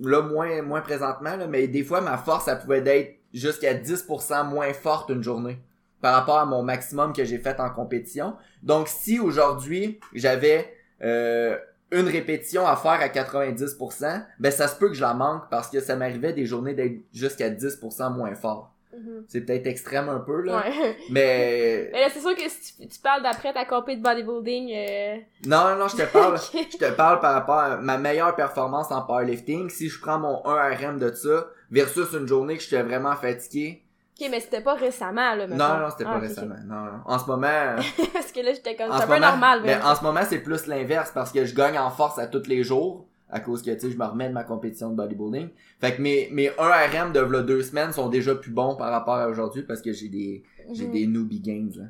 là 0.00 0.22
moins 0.22 0.62
moins 0.62 0.80
présentement, 0.80 1.36
là, 1.36 1.46
mais 1.46 1.68
des 1.68 1.84
fois 1.84 2.00
ma 2.00 2.18
force, 2.18 2.46
ça 2.46 2.56
pouvait 2.56 2.82
être 2.86 3.14
jusqu'à 3.32 3.74
10% 3.74 4.48
moins 4.48 4.72
forte 4.72 5.10
une 5.10 5.22
journée 5.22 5.58
par 6.00 6.14
rapport 6.14 6.38
à 6.38 6.44
mon 6.44 6.62
maximum 6.62 7.12
que 7.12 7.24
j'ai 7.24 7.38
fait 7.38 7.58
en 7.60 7.70
compétition. 7.70 8.36
Donc, 8.62 8.88
si 8.88 9.18
aujourd'hui, 9.18 9.98
j'avais 10.12 10.70
euh, 11.02 11.56
une 11.94 12.08
répétition 12.08 12.66
à 12.66 12.76
faire 12.76 13.00
à 13.00 13.08
90%, 13.08 14.24
ben 14.38 14.52
ça 14.52 14.68
se 14.68 14.76
peut 14.76 14.88
que 14.88 14.94
je 14.94 15.00
la 15.00 15.14
manque 15.14 15.44
parce 15.50 15.68
que 15.68 15.80
ça 15.80 15.96
m'arrivait 15.96 16.32
des 16.32 16.46
journées 16.46 16.74
d'être 16.74 17.00
jusqu'à 17.12 17.50
10% 17.50 18.14
moins 18.14 18.34
fort. 18.34 18.74
Mhm. 18.96 19.24
C'est 19.28 19.40
peut-être 19.40 19.66
extrême 19.66 20.08
un 20.08 20.20
peu, 20.20 20.40
là. 20.42 20.58
Ouais. 20.58 20.96
Mais... 21.10 21.90
Mais 21.92 22.00
là, 22.00 22.08
c'est 22.12 22.20
sûr 22.20 22.34
que 22.34 22.48
si 22.48 22.76
tu, 22.76 22.88
tu 22.88 22.98
parles 23.00 23.22
d'après 23.22 23.52
ta 23.52 23.64
compé 23.64 23.96
de 23.96 24.02
bodybuilding, 24.02 24.72
euh... 24.72 25.16
Non, 25.46 25.70
non, 25.70 25.76
non, 25.76 25.88
je 25.88 25.96
te 25.96 26.12
parle... 26.12 26.38
Je 26.72 26.76
te 26.76 26.90
parle 26.92 27.20
par 27.20 27.34
rapport 27.34 27.58
à 27.58 27.76
ma 27.76 27.98
meilleure 27.98 28.34
performance 28.36 28.90
en 28.90 29.02
powerlifting. 29.02 29.68
Si 29.70 29.88
je 29.88 30.00
prends 30.00 30.18
mon 30.18 30.46
1 30.46 30.74
RM 30.74 30.98
de 30.98 31.12
ça, 31.12 31.48
versus 31.70 32.12
une 32.12 32.28
journée 32.28 32.56
que 32.56 32.62
j'étais 32.62 32.82
vraiment 32.82 33.16
fatigué. 33.16 33.83
Ok, 34.20 34.28
mais 34.30 34.38
c'était 34.40 34.60
pas 34.60 34.74
récemment, 34.74 35.34
là, 35.34 35.46
Non, 35.46 35.56
mettons. 35.56 35.78
non, 35.80 35.90
c'était 35.90 36.04
pas 36.04 36.10
Ah, 36.14 36.18
récemment. 36.18 36.54
Non, 36.66 36.74
non. 36.84 37.00
En 37.04 37.18
ce 37.18 37.26
moment. 37.26 37.76
Parce 38.12 38.30
que 38.32 38.40
là, 38.40 38.52
j'étais 38.52 38.76
comme, 38.76 38.86
c'est 38.92 39.02
un 39.02 39.06
peu 39.06 39.14
moment, 39.14 39.26
normal, 39.28 39.60
mais 39.64 39.76
en 39.82 39.94
ce 39.96 40.04
moment, 40.04 40.20
c'est 40.28 40.38
plus 40.38 40.66
l'inverse 40.68 41.10
parce 41.12 41.32
que 41.32 41.44
je 41.44 41.54
gagne 41.54 41.78
en 41.78 41.90
force 41.90 42.18
à 42.18 42.26
tous 42.28 42.46
les 42.46 42.62
jours. 42.62 43.06
À 43.30 43.40
cause 43.40 43.62
que, 43.62 43.70
tu 43.72 43.80
sais, 43.80 43.90
je 43.90 43.96
me 43.98 44.04
remets 44.04 44.28
de 44.28 44.34
ma 44.34 44.44
compétition 44.44 44.90
de 44.90 44.94
bodybuilding. 44.94 45.48
Fait 45.80 45.96
que 45.96 46.00
mes, 46.02 46.28
mes 46.30 46.50
1 46.56 47.06
RM 47.06 47.12
de 47.12 47.18
v'là 47.20 47.40
deux 47.42 47.62
semaines 47.62 47.92
sont 47.92 48.08
déjà 48.08 48.36
plus 48.36 48.52
bons 48.52 48.76
par 48.76 48.90
rapport 48.92 49.16
à 49.16 49.26
aujourd'hui 49.28 49.62
parce 49.62 49.82
que 49.82 49.92
j'ai 49.92 50.08
des, 50.08 50.44
j'ai 50.72 50.84
Mhm. 50.86 50.92
des 50.92 51.06
newbie 51.08 51.40
gains, 51.40 51.70
là. 51.76 51.84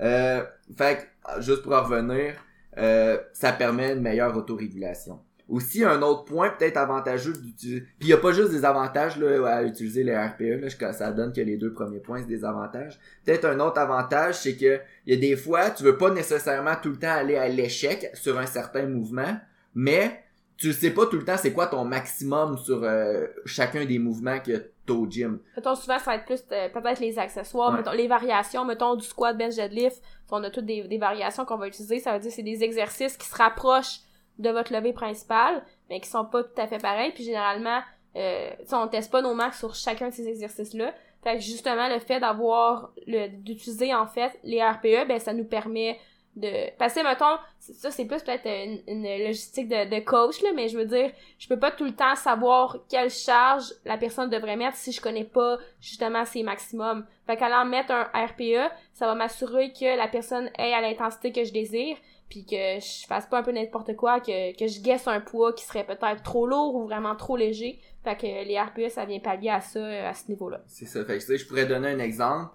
Euh, 0.00 0.44
fait 0.76 1.08
que, 1.36 1.40
juste 1.40 1.62
pour 1.62 1.74
en 1.74 1.82
revenir, 1.84 2.34
euh, 2.78 3.18
ça 3.32 3.52
permet 3.52 3.92
une 3.92 4.00
meilleure 4.00 4.36
autorégulation. 4.36 5.20
Aussi, 5.48 5.82
un 5.82 6.02
autre 6.02 6.24
point 6.24 6.50
peut-être 6.50 6.76
avantageux 6.76 7.32
d'utiliser... 7.32 7.80
Puis 7.80 7.96
il 8.02 8.08
y 8.08 8.12
a 8.12 8.18
pas 8.18 8.32
juste 8.32 8.50
des 8.50 8.64
avantages 8.66 9.16
là, 9.16 9.46
à 9.48 9.62
utiliser 9.62 10.04
les 10.04 10.14
RPE, 10.16 10.60
là, 10.80 10.92
ça 10.92 11.10
donne 11.12 11.32
que 11.32 11.40
les 11.40 11.56
deux 11.56 11.72
premiers 11.72 12.00
points, 12.00 12.18
c'est 12.20 12.26
des 12.28 12.44
avantages. 12.44 12.98
Peut-être 13.24 13.46
un 13.46 13.58
autre 13.60 13.78
avantage, 13.80 14.34
c'est 14.36 14.56
que 14.56 14.78
il 15.06 15.14
y 15.14 15.16
a 15.16 15.20
des 15.20 15.36
fois, 15.36 15.70
tu 15.70 15.84
veux 15.84 15.96
pas 15.96 16.10
nécessairement 16.10 16.74
tout 16.82 16.90
le 16.90 16.96
temps 16.98 17.10
aller 17.12 17.36
à 17.36 17.48
l'échec 17.48 18.10
sur 18.14 18.38
un 18.38 18.44
certain 18.46 18.86
mouvement, 18.86 19.36
mais 19.74 20.22
tu 20.58 20.72
sais 20.72 20.90
pas 20.90 21.06
tout 21.06 21.16
le 21.16 21.24
temps 21.24 21.36
c'est 21.38 21.52
quoi 21.52 21.68
ton 21.68 21.84
maximum 21.84 22.58
sur 22.58 22.82
euh, 22.82 23.26
chacun 23.46 23.84
des 23.84 23.98
mouvements 24.00 24.40
que 24.40 24.70
t'as 24.84 24.92
au 24.92 25.06
gym. 25.08 25.38
Mettons, 25.56 25.74
souvent, 25.76 25.98
ça 25.98 26.06
va 26.10 26.16
être 26.16 26.24
plus 26.24 26.42
euh, 26.52 26.68
peut-être 26.68 27.00
les 27.00 27.18
accessoires, 27.18 27.70
Ouais. 27.70 27.78
mettons, 27.78 27.92
les 27.92 28.08
variations, 28.08 28.64
mettons, 28.64 28.96
du 28.96 29.06
squat, 29.06 29.38
bench, 29.38 29.54
deadlift. 29.54 30.02
On 30.30 30.42
a 30.42 30.50
toutes 30.50 30.66
des, 30.66 30.82
des 30.88 30.98
variations 30.98 31.44
qu'on 31.44 31.56
va 31.58 31.68
utiliser. 31.68 32.00
Ça 32.00 32.12
veut 32.12 32.18
dire 32.18 32.30
que 32.30 32.34
c'est 32.36 32.42
des 32.42 32.62
exercices 32.64 33.16
qui 33.16 33.26
se 33.28 33.36
rapprochent 33.36 34.00
de 34.38 34.50
votre 34.50 34.72
levée 34.72 34.92
principale, 34.92 35.62
mais 35.88 36.00
qui 36.00 36.08
sont 36.08 36.24
pas 36.24 36.44
tout 36.44 36.60
à 36.60 36.66
fait 36.66 36.78
pareils. 36.78 37.12
Puis 37.12 37.24
généralement, 37.24 37.80
euh, 38.16 38.50
on 38.72 38.88
teste 38.88 39.10
pas 39.10 39.22
nos 39.22 39.34
max 39.34 39.58
sur 39.58 39.74
chacun 39.74 40.08
de 40.08 40.14
ces 40.14 40.28
exercices-là. 40.28 40.92
Fait 41.22 41.34
que 41.34 41.40
justement, 41.42 41.88
le 41.88 41.98
fait 41.98 42.20
d'avoir, 42.20 42.92
d'utiliser 43.06 43.94
en 43.94 44.06
fait 44.06 44.38
les 44.44 44.62
RPE, 44.62 45.08
ben 45.08 45.18
ça 45.18 45.32
nous 45.32 45.44
permet 45.44 45.98
de 46.38 46.70
passer 46.76 47.02
mettons 47.02 47.36
ça 47.58 47.90
c'est 47.90 48.04
plus 48.04 48.22
peut-être 48.22 48.46
une, 48.46 48.80
une 48.86 49.24
logistique 49.24 49.68
de, 49.68 49.88
de 49.88 50.00
coach 50.04 50.40
là 50.42 50.50
mais 50.54 50.68
je 50.68 50.78
veux 50.78 50.84
dire 50.84 51.10
je 51.38 51.48
peux 51.48 51.58
pas 51.58 51.70
tout 51.70 51.84
le 51.84 51.94
temps 51.94 52.14
savoir 52.14 52.78
quelle 52.88 53.10
charge 53.10 53.72
la 53.84 53.96
personne 53.96 54.30
devrait 54.30 54.56
mettre 54.56 54.76
si 54.76 54.92
je 54.92 55.00
connais 55.00 55.24
pas 55.24 55.58
justement 55.80 56.24
ses 56.24 56.42
maximums 56.42 57.04
fait 57.26 57.36
qu'allant 57.36 57.64
mettre 57.64 57.92
un 57.92 58.04
RPE 58.26 58.70
ça 58.92 59.06
va 59.06 59.14
m'assurer 59.14 59.72
que 59.72 59.96
la 59.96 60.06
personne 60.06 60.48
ait 60.58 60.72
à 60.72 60.80
l'intensité 60.80 61.32
que 61.32 61.44
je 61.44 61.52
désire 61.52 61.96
puis 62.28 62.44
que 62.44 62.80
je 62.80 63.06
fasse 63.06 63.26
pas 63.26 63.38
un 63.38 63.42
peu 63.42 63.52
n'importe 63.52 63.96
quoi 63.96 64.20
que, 64.20 64.56
que 64.56 64.66
je 64.66 64.80
guesse 64.80 65.08
un 65.08 65.20
poids 65.20 65.52
qui 65.52 65.64
serait 65.64 65.86
peut-être 65.86 66.22
trop 66.22 66.46
lourd 66.46 66.74
ou 66.74 66.84
vraiment 66.84 67.16
trop 67.16 67.36
léger 67.36 67.80
fait 68.04 68.16
que 68.16 68.46
les 68.46 68.58
RPE 68.58 68.90
ça 68.90 69.04
vient 69.04 69.18
pallier 69.18 69.50
à 69.50 69.60
ça 69.60 69.80
euh, 69.80 70.08
à 70.08 70.14
ce 70.14 70.28
niveau 70.28 70.48
là 70.48 70.62
C'est 70.66 70.86
ça. 70.86 71.04
Fait 71.04 71.18
que 71.18 71.20
tu 71.20 71.26
sais, 71.26 71.38
je 71.38 71.46
pourrais 71.46 71.66
donner 71.66 71.88
un 71.88 71.98
exemple. 71.98 72.54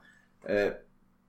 Euh, 0.49 0.71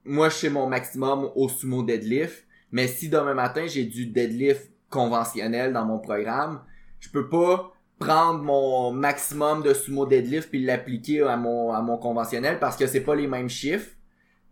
moi, 0.05 0.29
je 0.29 0.37
fais 0.37 0.51
mon 0.51 0.67
maximum 0.67 1.31
au 1.35 1.49
sumo 1.49 1.83
deadlift, 1.83 2.47
mais 2.71 2.87
si 2.87 3.09
demain 3.09 3.35
matin 3.35 3.67
j'ai 3.67 3.85
du 3.85 4.07
deadlift 4.07 4.71
conventionnel 4.89 5.73
dans 5.73 5.85
mon 5.85 5.99
programme, 5.99 6.63
je 7.01 7.09
peux 7.11 7.29
pas 7.29 7.73
prendre 7.99 8.43
mon 8.43 8.93
maximum 8.93 9.63
de 9.63 9.73
sumo 9.73 10.07
deadlift 10.07 10.51
puis 10.51 10.65
l'appliquer 10.65 11.23
à 11.23 11.37
mon 11.37 11.73
à 11.73 11.81
mon 11.81 11.97
conventionnel 11.97 12.59
parce 12.59 12.77
que 12.77 12.87
c'est 12.87 13.03
pas 13.03 13.15
les 13.15 13.27
mêmes 13.27 13.49
chiffres. 13.49 13.91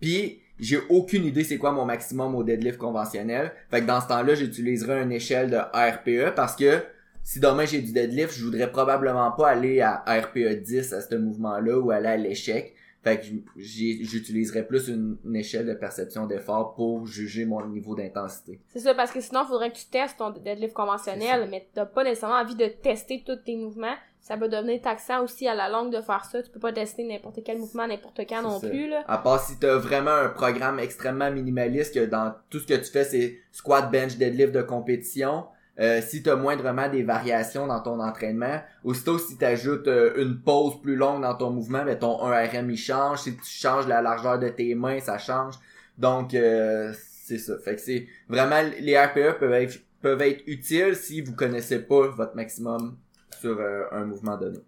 Puis 0.01 0.41
j'ai 0.63 0.79
aucune 0.89 1.25
idée 1.25 1.43
c'est 1.43 1.59
quoi 1.59 1.73
mon 1.73 1.85
maximum 1.85 2.37
au 2.37 2.45
deadlift 2.45 2.79
conventionnel. 2.79 3.53
Fait 3.71 3.81
que 3.81 3.87
dans 3.87 4.01
ce 4.01 4.07
temps-là, 4.09 4.35
j'utiliserai 4.35 5.03
une 5.03 5.13
échelle 5.13 5.51
de 5.51 5.57
RPE 5.57 6.35
parce 6.37 6.55
que 6.55 6.81
si 7.25 7.41
demain 7.41 7.65
j'ai 7.65 7.81
du 7.81 7.93
deadlift, 7.93 8.33
je 8.33 8.45
voudrais 8.45 8.71
probablement 8.71 9.33
pas 9.33 9.49
aller 9.49 9.81
à 9.81 10.05
RPE 10.07 10.63
10 10.63 10.93
à 10.93 11.01
ce 11.01 11.15
mouvement-là 11.17 11.79
ou 11.79 11.91
aller 11.91 12.09
à 12.09 12.17
l'échec. 12.17 12.75
Fait 13.03 13.19
que 13.19 13.27
j'utiliserais 13.57 14.65
plus 14.65 14.87
une, 14.87 15.17
une 15.25 15.35
échelle 15.35 15.67
de 15.67 15.75
perception 15.75 16.27
d'effort 16.27 16.75
pour 16.75 17.05
juger 17.05 17.45
mon 17.45 17.67
niveau 17.67 17.97
d'intensité. 17.97 18.61
C'est 18.69 18.79
ça, 18.79 18.95
parce 18.95 19.11
que 19.11 19.21
sinon, 19.21 19.41
il 19.43 19.49
faudrait 19.49 19.73
que 19.73 19.79
tu 19.79 19.87
testes 19.87 20.19
ton 20.19 20.31
deadlift 20.31 20.73
conventionnel, 20.73 21.49
mais 21.51 21.67
t'as 21.75 21.87
pas 21.87 22.05
nécessairement 22.05 22.37
envie 22.37 22.55
de 22.55 22.67
tester 22.67 23.25
tous 23.27 23.35
tes 23.45 23.57
mouvements. 23.57 23.97
Ça 24.23 24.37
peut 24.37 24.49
devenir 24.49 24.81
taxant 24.81 25.25
aussi 25.25 25.49
à 25.49 25.55
la 25.55 25.69
longue 25.69 25.93
de 25.93 26.01
faire 26.01 26.25
ça. 26.25 26.41
Tu 26.43 26.51
peux 26.51 26.61
pas 26.61 26.73
tester 26.73 27.03
n'importe 27.03 27.41
quel 27.45 27.59
mouvement 27.59 27.89
n'importe 27.89 28.21
quand 28.21 28.43
non 28.43 28.61
ça. 28.61 28.69
plus, 28.69 28.89
là. 28.89 29.03
À 29.09 29.19
part 29.19 29.41
si 29.41 29.59
t'as 29.59 29.77
vraiment 29.77 30.13
un 30.13 30.29
programme 30.29 30.79
extrêmement 30.79 31.31
minimaliste 31.31 31.93
que 31.93 32.07
dans 32.07 32.33
tout 32.49 32.61
ce 32.61 32.67
que 32.67 32.75
tu 32.75 32.85
fais 32.85 33.03
c'est 33.03 33.39
squat, 33.51 33.91
bench, 33.91 34.17
deadlift 34.17 34.53
de 34.53 34.63
compétition. 34.63 35.47
Euh, 35.81 36.01
si 36.03 36.23
t'as 36.23 36.37
moindrement 36.37 36.89
des 36.89 37.03
variations 37.03 37.67
dans 37.67 37.81
ton 37.81 37.99
entraînement, 37.99 38.61
aussitôt 38.85 39.19
si 39.19 39.39
t'ajoutes 39.39 39.89
euh, 39.89 40.13
une 40.23 40.39
pause 40.41 40.81
plus 40.83 40.97
longue 40.97 41.23
dans 41.23 41.35
ton 41.35 41.51
mouvement, 41.51 41.83
ben 41.85 41.99
ton 41.99 42.23
1 42.23 42.47
RM 42.47 42.71
il 42.71 42.77
change. 42.77 43.21
Si 43.23 43.35
tu 43.35 43.43
changes 43.45 43.89
la 43.89 44.03
largeur 44.03 44.39
de 44.39 44.51
tes 44.51 44.75
mains, 44.77 45.01
ça 45.01 45.19
change. 45.19 45.55
Donc 45.99 46.35
euh, 46.35 46.93
c'est 47.25 47.39
ça. 47.39 47.55
Fait 47.59 47.75
que 47.75 47.81
c'est 47.81 48.07
vraiment 48.29 48.61
les 48.79 48.97
RPE 48.97 49.39
peuvent 49.41 49.53
être 49.55 49.79
peuvent 50.01 50.23
être 50.23 50.43
utiles 50.47 50.95
si 50.95 51.23
vous 51.23 51.35
connaissez 51.35 51.81
pas 51.81 52.09
votre 52.09 52.37
maximum 52.37 52.97
sur 53.41 53.59
euh, 53.59 53.85
un 53.93 54.05
mouvement 54.05 54.37
donné. 54.37 54.59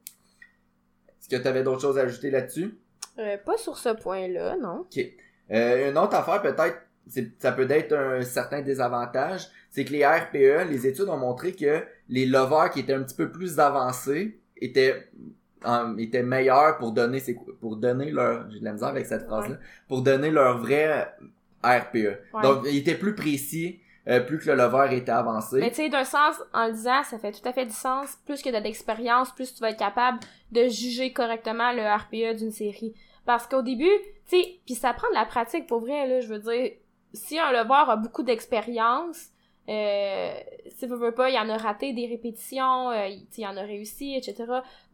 Est-ce 1.21 1.29
que 1.29 1.43
t'avais 1.43 1.63
d'autres 1.63 1.81
choses 1.81 1.99
à 1.99 2.03
ajouter 2.03 2.31
là-dessus? 2.31 2.75
Euh, 3.19 3.37
pas 3.39 3.57
sur 3.57 3.77
ce 3.79 3.91
point-là, 3.91 4.57
non. 4.61 4.87
Euh, 5.51 5.91
une 5.91 5.99
autre 5.99 6.15
affaire 6.15 6.43
peut-être, 6.43 6.79
ça 7.39 7.53
peut 7.53 7.71
être 7.71 7.93
un 7.95 8.23
certain 8.23 8.63
désavantage, 8.63 9.49
c'est 9.71 9.85
que 9.85 9.93
les 9.93 10.05
RPE, 10.05 10.69
les 10.71 10.87
études 10.87 11.09
ont 11.09 11.17
montré 11.17 11.53
que 11.53 11.83
les 12.09 12.27
lovers 12.27 12.71
qui 12.71 12.81
étaient 12.81 12.95
un 12.95 13.03
petit 13.03 13.17
peu 13.17 13.31
plus 13.31 13.59
avancés 13.61 14.39
étaient 14.57 15.09
en- 15.65 15.97
étaient 15.99 16.23
meilleurs 16.23 16.77
pour 16.79 16.93
donner 16.93 17.23
pour 17.61 17.79
leur 17.81 18.51
j'ai 18.51 18.61
de 18.61 18.65
la 18.65 18.73
misère 18.73 18.89
avec 18.89 19.07
cette 19.07 19.25
phrase 19.25 19.49
là 19.49 19.57
pour 19.89 20.03
donner 20.03 20.31
leur 20.31 20.59
vrai 20.59 21.09
RPE. 21.63 21.95
Ouais. 21.95 22.43
Donc 22.43 22.65
ils 22.67 22.77
étaient 22.79 22.95
plus 22.99 23.15
précis 23.15 23.81
euh, 24.09 24.21
plus 24.21 24.39
que 24.39 24.51
le 24.51 24.57
lover 24.57 24.95
était 24.97 25.13
avancé. 25.13 25.59
Mais 25.61 25.71
tu 25.71 25.77
sais, 25.77 25.89
d'un 25.89 26.05
sens, 26.05 26.37
en 26.53 26.67
le 26.67 26.73
disant, 26.73 27.03
ça 27.05 27.19
fait 27.19 27.33
tout 27.33 27.47
à 27.49 27.53
fait 27.53 27.67
du 27.67 27.73
sens. 27.73 28.17
Plus 28.27 28.43
que 28.43 28.51
de 28.51 28.63
l'expérience, 28.63 29.33
plus 29.33 29.55
tu 29.55 29.61
vas 29.61 29.71
être 29.71 29.79
capable 29.79 30.21
de 30.53 30.69
juger 30.69 31.13
correctement 31.13 31.73
le 31.73 31.83
RPE 31.83 32.37
d'une 32.37 32.53
série. 32.53 32.95
Parce 33.25 33.47
qu'au 33.47 33.63
début, 33.63 33.89
tu 34.29 34.37
sais, 34.37 34.61
puis 34.67 34.75
ça 34.75 34.93
prend 34.93 35.09
de 35.09 35.15
la 35.15 35.25
pratique 35.25 35.67
pour 35.67 35.81
vrai, 35.81 36.07
là, 36.07 36.21
je 36.21 36.29
veux 36.29 36.39
dire, 36.39 36.73
si 37.15 37.39
un 37.39 37.51
lever 37.53 37.91
a 37.91 37.97
beaucoup 37.97 38.23
d'expérience, 38.23 39.29
euh, 39.69 40.35
si 40.77 40.87
veut, 40.87 40.97
veut 40.97 41.15
pas, 41.15 41.31
il 41.31 41.39
en 41.39 41.49
a 41.49 41.57
raté 41.57 41.95
des 41.95 42.07
répétitions, 42.07 42.91
euh, 42.91 43.07
il, 43.07 43.27
il 43.37 43.47
en 43.47 43.57
a 43.57 43.63
réussi, 43.63 44.15
etc. 44.15 44.45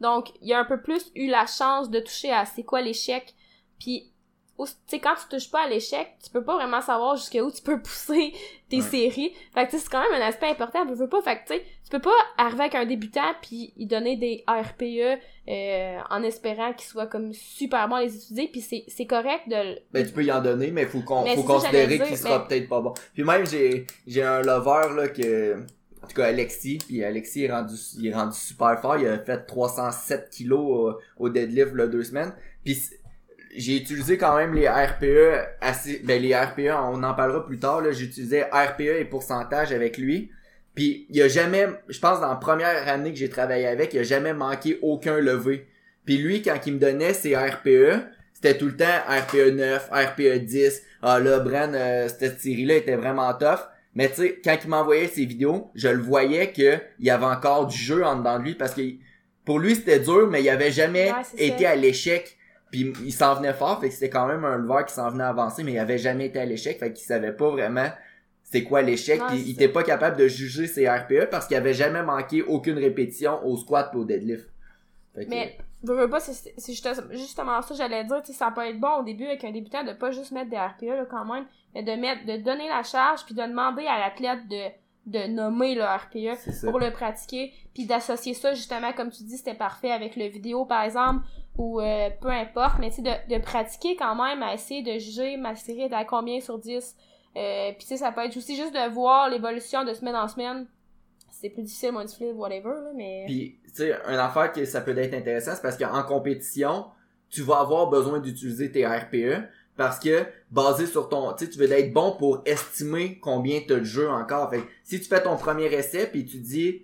Donc, 0.00 0.28
il 0.40 0.52
a 0.52 0.60
un 0.60 0.64
peu 0.64 0.80
plus 0.80 1.10
eu 1.16 1.26
la 1.26 1.46
chance 1.46 1.90
de 1.90 1.98
toucher 1.98 2.30
à 2.30 2.44
c'est 2.44 2.62
quoi 2.62 2.80
l'échec, 2.80 3.34
puis 3.80 4.09
sais, 4.66 4.98
quand 4.98 5.14
tu 5.14 5.28
touches 5.36 5.50
pas 5.50 5.64
à 5.64 5.68
l'échec, 5.68 6.08
tu 6.22 6.30
peux 6.30 6.42
pas 6.44 6.54
vraiment 6.56 6.80
savoir 6.80 7.16
jusqu'où 7.16 7.50
tu 7.50 7.62
peux 7.62 7.80
pousser 7.80 8.32
tes 8.68 8.76
Ouais. 8.78 8.82
séries. 8.82 9.32
Fait 9.54 9.66
que 9.66 9.70
tu 9.70 9.76
sais, 9.78 9.84
c'est 9.84 9.90
quand 9.90 10.02
même 10.02 10.20
un 10.22 10.26
aspect 10.26 10.48
important, 10.48 10.84
veux, 10.86 10.94
veux 10.94 11.08
pas, 11.08 11.22
fait 11.22 11.36
que 11.46 11.54
tu 11.54 11.90
peux 11.90 11.98
pas 12.00 12.10
arriver 12.38 12.60
avec 12.62 12.74
un 12.76 12.84
débutant 12.86 13.34
puis 13.42 13.72
lui 13.76 13.86
donner 13.86 14.16
des 14.16 14.44
RPE 14.46 15.18
euh, 15.48 15.98
en 16.10 16.22
espérant 16.22 16.72
qu'il 16.72 16.86
soit 16.88 17.06
comme 17.06 17.32
super 17.32 17.88
bon 17.88 17.96
à 17.96 18.02
les 18.02 18.14
étudier, 18.16 18.48
puis 18.48 18.60
c'est 18.60 18.84
c'est 18.88 19.06
correct 19.06 19.48
de 19.48 19.56
le- 19.56 19.78
Ben, 19.92 20.06
tu 20.06 20.12
peux 20.12 20.22
y 20.24 20.30
en 20.30 20.40
donner, 20.40 20.70
mais 20.70 20.86
faut 20.86 21.00
qu'on 21.00 21.24
faut 21.26 21.42
considérer 21.42 21.98
qu'il 21.98 22.16
sera 22.16 22.38
mais- 22.38 22.46
peut-être 22.46 22.68
pas 22.68 22.80
bon. 22.80 22.94
Puis 23.14 23.24
même 23.24 23.44
j'ai 23.46 23.86
j'ai 24.06 24.22
un 24.22 24.42
lover 24.42 24.94
là 24.94 25.08
que 25.08 25.56
en 26.02 26.06
tout 26.06 26.14
cas 26.14 26.26
Alexis, 26.26 26.78
puis 26.86 27.02
Alexis 27.04 27.44
est 27.44 27.52
rendu 27.52 27.74
il 27.98 28.06
est 28.06 28.14
rendu 28.14 28.36
super 28.38 28.80
fort, 28.80 28.96
il 28.98 29.06
a 29.08 29.18
fait 29.18 29.44
307 29.46 30.30
kilos 30.30 30.60
au, 31.18 31.24
au 31.24 31.28
deadlift 31.28 31.74
là 31.74 31.86
deux 31.88 32.04
semaines. 32.04 32.32
Puis 32.64 32.78
j'ai 33.54 33.76
utilisé 33.76 34.16
quand 34.18 34.36
même 34.36 34.54
les 34.54 34.68
RPE 34.68 35.56
assez 35.60 36.00
ben 36.04 36.20
les 36.22 36.34
RPE 36.34 36.70
on 36.92 37.02
en 37.02 37.14
parlera 37.14 37.44
plus 37.44 37.58
tard 37.58 37.80
là, 37.80 37.92
j'utilisais 37.92 38.44
RPE 38.52 38.80
et 39.00 39.04
pourcentage 39.04 39.72
avec 39.72 39.98
lui. 39.98 40.30
Puis 40.74 41.06
il 41.10 41.20
a 41.22 41.28
jamais 41.28 41.66
je 41.88 41.98
pense 41.98 42.20
dans 42.20 42.28
la 42.28 42.36
première 42.36 42.88
année 42.88 43.12
que 43.12 43.18
j'ai 43.18 43.28
travaillé 43.28 43.66
avec, 43.66 43.92
il 43.94 44.00
a 44.00 44.02
jamais 44.04 44.32
manqué 44.32 44.78
aucun 44.82 45.18
levé. 45.18 45.66
Puis 46.04 46.18
lui 46.18 46.42
quand 46.42 46.58
il 46.66 46.74
me 46.74 46.78
donnait 46.78 47.12
ses 47.14 47.36
RPE, 47.36 48.00
c'était 48.32 48.56
tout 48.56 48.66
le 48.66 48.76
temps 48.76 48.84
RPE 49.08 49.50
9, 49.54 49.90
RPE 49.92 50.38
10. 50.44 50.82
Ah 51.02 51.18
là, 51.18 51.40
Bren, 51.40 51.74
euh, 51.74 52.08
cette 52.08 52.40
série-là 52.40 52.76
était 52.76 52.96
vraiment 52.96 53.32
tough. 53.34 53.60
Mais 53.94 54.08
tu 54.08 54.22
sais, 54.22 54.40
quand 54.44 54.56
il 54.62 54.70
m'envoyait 54.70 55.08
ses 55.08 55.24
vidéos, 55.26 55.70
je 55.74 55.88
le 55.88 56.00
voyais 56.00 56.52
que 56.52 56.78
il 57.00 57.06
y 57.06 57.10
avait 57.10 57.24
encore 57.26 57.66
du 57.66 57.76
jeu 57.76 58.04
en 58.04 58.16
dedans 58.16 58.38
de 58.38 58.44
lui 58.44 58.54
parce 58.54 58.72
que 58.74 58.82
pour 59.44 59.58
lui 59.58 59.74
c'était 59.74 59.98
dur, 59.98 60.28
mais 60.30 60.42
il 60.42 60.48
avait 60.48 60.70
jamais 60.70 61.10
Ouais, 61.10 61.18
été 61.46 61.64
ça. 61.64 61.70
à 61.70 61.74
l'échec. 61.74 62.36
Puis 62.70 62.92
il 63.04 63.12
s'en 63.12 63.34
venait 63.34 63.52
fort, 63.52 63.80
fait 63.80 63.88
que 63.88 63.94
c'était 63.94 64.10
quand 64.10 64.26
même 64.26 64.44
un 64.44 64.56
lever 64.58 64.84
qui 64.86 64.94
s'en 64.94 65.10
venait 65.10 65.24
avancer, 65.24 65.64
mais 65.64 65.72
il 65.72 65.78
avait 65.78 65.98
jamais 65.98 66.26
été 66.26 66.38
à 66.38 66.44
l'échec, 66.44 66.78
fait 66.78 66.92
qu'il 66.92 67.04
savait 67.04 67.32
pas 67.32 67.50
vraiment 67.50 67.88
c'est 68.42 68.64
quoi 68.64 68.82
l'échec, 68.82 69.20
puis 69.28 69.38
il 69.46 69.50
était 69.52 69.68
pas 69.68 69.82
capable 69.84 70.16
de 70.16 70.26
juger 70.26 70.66
ses 70.66 70.88
RPE 70.88 71.26
parce 71.30 71.46
qu'il 71.46 71.56
avait 71.56 71.72
jamais 71.74 72.02
manqué 72.02 72.42
aucune 72.42 72.78
répétition 72.78 73.44
au 73.46 73.56
squat 73.56 73.90
pis 73.92 73.96
au 73.96 74.04
deadlift. 74.04 74.48
Fait 75.14 75.24
que- 75.24 75.30
Mais 75.30 75.56
je 75.84 75.92
veux 75.92 76.10
pas, 76.10 76.20
c'est 76.20 76.52
justement 77.12 77.62
ça 77.62 77.74
j'allais 77.74 78.04
dire, 78.04 78.22
tu 78.22 78.32
sais, 78.32 78.38
ça 78.38 78.50
peut 78.50 78.66
être 78.66 78.78
bon 78.80 79.00
au 79.00 79.04
début 79.04 79.26
avec 79.26 79.44
un 79.44 79.52
débutant 79.52 79.84
de 79.84 79.92
pas 79.92 80.10
juste 80.10 80.32
mettre 80.32 80.50
des 80.50 80.56
RPE 80.56 80.96
là, 80.96 81.06
quand 81.10 81.24
même, 81.32 81.44
mais 81.74 81.82
de 81.82 81.92
mettre, 81.92 82.24
de 82.26 82.36
donner 82.42 82.68
la 82.68 82.82
charge 82.82 83.24
puis 83.24 83.34
de 83.34 83.42
demander 83.42 83.86
à 83.86 83.98
l'athlète 84.00 84.46
de 84.48 84.68
de 85.06 85.26
nommer 85.26 85.74
le 85.74 85.82
RPE 85.82 86.68
pour 86.68 86.78
le 86.78 86.90
pratiquer 86.92 87.52
puis 87.74 87.86
d'associer 87.86 88.34
ça 88.34 88.54
justement 88.54 88.92
comme 88.92 89.10
tu 89.10 89.22
dis 89.24 89.38
c'était 89.38 89.54
parfait 89.54 89.90
avec 89.90 90.14
le 90.14 90.26
vidéo 90.26 90.66
par 90.66 90.82
exemple 90.82 91.24
ou 91.56 91.80
euh, 91.80 92.10
peu 92.20 92.28
importe 92.28 92.78
mais 92.78 92.90
tu 92.90 92.96
sais 92.96 93.02
de, 93.02 93.34
de 93.34 93.40
pratiquer 93.40 93.96
quand 93.96 94.14
même 94.14 94.42
à 94.42 94.54
essayer 94.54 94.82
de 94.82 94.98
juger 94.98 95.36
ma 95.36 95.56
série 95.56 95.82
est 95.82 95.92
à 95.92 96.04
combien 96.04 96.40
sur 96.40 96.58
10 96.58 96.96
euh, 97.36 97.70
puis 97.72 97.80
tu 97.80 97.86
sais 97.86 97.96
ça 97.96 98.12
peut 98.12 98.24
être 98.24 98.36
aussi 98.36 98.56
juste 98.56 98.74
de 98.74 98.90
voir 98.90 99.28
l'évolution 99.28 99.84
de 99.84 99.94
semaine 99.94 100.16
en 100.16 100.26
semaine. 100.26 100.66
C'est 101.30 101.48
plus 101.48 101.62
difficile 101.62 101.92
modifier 101.92 102.32
whatever 102.32 102.70
là, 102.70 102.90
mais 102.94 103.24
puis 103.26 103.58
tu 103.64 103.70
sais 103.74 103.94
une 104.08 104.16
affaire 104.16 104.52
que 104.52 104.64
ça 104.64 104.80
peut 104.80 104.96
être 104.98 105.14
intéressant 105.14 105.52
c'est 105.54 105.62
parce 105.62 105.76
qu'en 105.76 106.02
compétition 106.02 106.86
tu 107.30 107.42
vas 107.42 107.60
avoir 107.60 107.88
besoin 107.88 108.18
d'utiliser 108.18 108.70
tes 108.72 108.84
RPE 108.84 109.44
parce 109.76 109.98
que 109.98 110.24
basé 110.50 110.86
sur 110.86 111.08
ton 111.08 111.32
tu 111.32 111.44
sais 111.44 111.50
tu 111.50 111.58
veux 111.58 111.70
être 111.70 111.92
bon 111.92 112.16
pour 112.16 112.42
estimer 112.44 113.18
combien 113.20 113.60
tu 113.66 113.72
as 113.72 113.78
de 113.78 113.84
jeux 113.84 114.08
encore. 114.08 114.50
Fait 114.50 114.62
si 114.84 115.00
tu 115.00 115.06
fais 115.06 115.22
ton 115.22 115.36
premier 115.36 115.72
essai 115.72 116.06
puis 116.06 116.24
tu 116.24 116.38
dis 116.38 116.82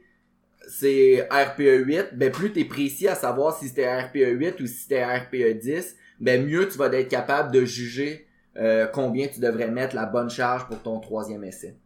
c'est 0.69 1.29
RPE 1.31 1.85
8 1.85 2.07
ben 2.15 2.31
plus 2.31 2.53
tu 2.53 2.61
es 2.61 2.65
précis 2.65 3.09
à 3.09 3.15
savoir 3.15 3.57
si 3.57 3.69
c'était 3.69 4.03
RPE 4.03 4.39
8 4.39 4.61
ou 4.61 4.67
si 4.67 4.75
c'était 4.75 5.05
RPE 5.05 5.59
10 5.59 5.97
ben 6.21 6.47
mieux 6.47 6.69
tu 6.69 6.79
vas 6.79 6.87
être 6.87 7.09
capable 7.09 7.53
de 7.53 7.65
juger 7.65 8.27
euh, 8.57 8.87
combien 8.87 9.29
tu 9.29 9.41
devrais 9.41 9.71
mettre 9.71 9.95
la 9.95 10.07
bonne 10.07 10.31
charge 10.31 10.67
pour 10.67 10.81
ton 10.81 10.99
troisième 10.99 11.45
essai. 11.45 11.77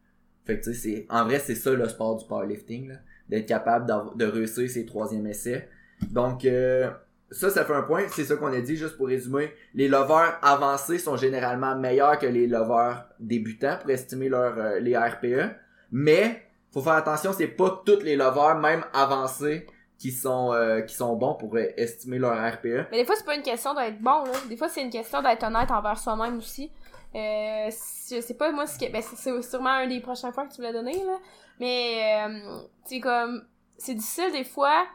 Fait 0.45 0.61
que 0.61 0.65
tu 0.65 0.75
sais 0.75 1.07
en 1.09 1.25
vrai 1.25 1.41
c'est 1.41 1.55
ça 1.55 1.73
le 1.73 1.89
sport 1.89 2.17
du 2.17 2.25
powerlifting 2.27 2.93
d'être 3.29 3.47
capable 3.47 3.87
de 4.17 4.25
réussir 4.25 4.69
ses 4.69 4.87
troisième 4.87 5.27
essais. 5.27 5.69
Donc 6.11 6.45
euh, 6.45 6.91
ça, 7.31 7.51
ça 7.51 7.65
fait 7.65 7.75
un 7.75 7.83
point. 7.83 8.05
C'est 8.09 8.25
ça 8.25 8.37
qu'on 8.37 8.53
a 8.53 8.61
dit, 8.61 8.77
juste 8.77 8.97
pour 8.97 9.07
résumer. 9.07 9.53
Les 9.75 9.89
lovers 9.89 10.39
avancés 10.43 10.99
sont 10.99 11.17
généralement 11.17 11.77
meilleurs 11.77 12.19
que 12.19 12.27
les 12.27 12.47
lovers 12.47 13.07
débutants 13.19 13.77
pour 13.81 13.91
estimer 13.91 14.29
leur, 14.29 14.59
euh, 14.59 14.81
les 14.81 14.97
RPE. 14.97 15.55
Mais, 15.93 16.43
faut 16.73 16.83
faire 16.83 16.95
attention, 16.95 17.33
c'est 17.33 17.49
pas 17.49 17.83
tous 17.85 18.01
les 18.03 18.17
lovers, 18.17 18.59
même 18.59 18.85
avancés, 18.93 19.67
qui 20.01 20.13
sont 20.13 20.55
euh, 20.55 20.81
qui 20.81 20.95
sont 20.95 21.15
bons 21.15 21.35
pour 21.35 21.59
estimer 21.59 22.19
leur 22.19 22.33
RPE. 22.33 22.89
Mais 22.91 22.99
des 22.99 23.05
fois, 23.05 23.17
c'est 23.17 23.27
pas 23.27 23.37
une 23.37 23.43
question 23.43 23.75
d'être 23.75 24.01
bon, 24.01 24.25
là. 24.25 24.33
Des 24.49 24.57
fois, 24.57 24.69
c'est 24.69 24.83
une 24.83 24.91
question 24.91 25.21
d'être 25.21 25.45
honnête 25.45 25.71
envers 25.71 25.99
soi-même 25.99 26.39
aussi. 26.39 26.73
Euh, 27.15 27.71
je 28.11 28.21
sais 28.21 28.35
pas, 28.35 28.51
moi, 28.51 28.67
ce 28.67 28.79
ben, 28.91 29.03
c'est 29.03 29.43
sûrement 29.43 29.71
un 29.71 29.87
des 29.87 30.01
prochains 30.01 30.33
points 30.33 30.47
que 30.47 30.55
tu 30.55 30.57
voulais 30.57 30.73
donner, 30.73 31.05
là. 31.05 31.19
Mais, 31.59 32.25
euh, 32.27 32.61
tu 32.89 32.99
comme, 33.01 33.45
c'est 33.77 33.95
difficile 33.95 34.33
des 34.33 34.45
fois, 34.45 34.87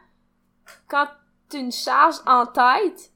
quand 0.87 1.07
une 1.53 1.71
charge 1.71 2.15
en 2.25 2.45
tête 2.45 3.11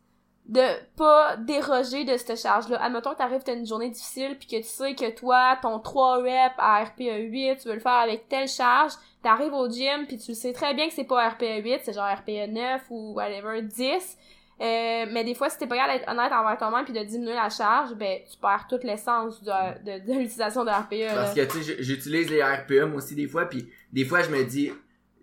de 0.50 0.66
pas 0.96 1.38
déroger 1.38 2.06
de 2.06 2.18
cette 2.18 2.40
charge-là. 2.40 2.82
Admettons 2.82 3.12
que 3.12 3.18
t'arrives, 3.18 3.44
t'as 3.44 3.54
une 3.54 3.68
journée 3.68 3.90
difficile, 3.90 4.36
puis 4.40 4.48
que 4.48 4.58
tu 4.58 4.64
sais 4.64 4.96
que 4.96 5.12
toi, 5.16 5.58
ton 5.62 5.80
3 5.80 6.24
reps 6.24 6.56
à 6.58 6.84
RPE 6.84 7.30
8, 7.30 7.58
tu 7.62 7.68
veux 7.68 7.76
le 7.76 7.80
faire 7.80 7.92
avec 7.92 8.28
telle 8.30 8.48
charge, 8.48 8.94
t'arrives 9.22 9.54
au 9.54 9.70
gym, 9.70 10.08
puis 10.08 10.18
tu 10.18 10.34
sais 10.34 10.52
très 10.52 10.74
bien 10.74 10.88
que 10.88 10.94
c'est 10.94 11.04
pas 11.04 11.30
RPE 11.30 11.64
8, 11.64 11.82
c'est 11.84 11.94
genre 11.94 12.12
RPE 12.12 12.50
9 12.52 12.82
ou 12.90 13.14
whatever, 13.14 13.62
10. 13.62 14.18
Euh, 14.62 15.06
mais 15.12 15.24
des 15.24 15.36
fois, 15.36 15.50
si 15.50 15.58
t'es 15.58 15.68
pas 15.68 15.76
capable 15.76 16.00
d'être 16.00 16.12
honnête 16.12 16.32
envers 16.34 16.58
toi-même 16.58 16.84
puis 16.84 16.94
de 16.94 17.04
diminuer 17.04 17.36
la 17.36 17.50
charge, 17.50 17.94
ben 17.94 18.20
tu 18.30 18.38
perds 18.40 18.66
toute 18.68 18.84
l'essence 18.84 19.42
de, 19.42 19.52
de, 19.84 20.06
de 20.06 20.20
l'utilisation 20.20 20.66
de 20.66 20.70
RPE. 20.70 21.16
Parce 21.16 21.34
que 21.34 21.46
tu 21.46 21.64
sais, 21.64 21.76
j'utilise 21.80 22.30
les 22.30 22.44
RPE 22.44 22.88
moi 22.88 22.98
aussi 22.98 23.16
des 23.16 23.28
fois, 23.28 23.46
puis 23.46 23.70
des 23.94 24.04
fois 24.04 24.22
je 24.22 24.30
me 24.30 24.44
dis 24.44 24.72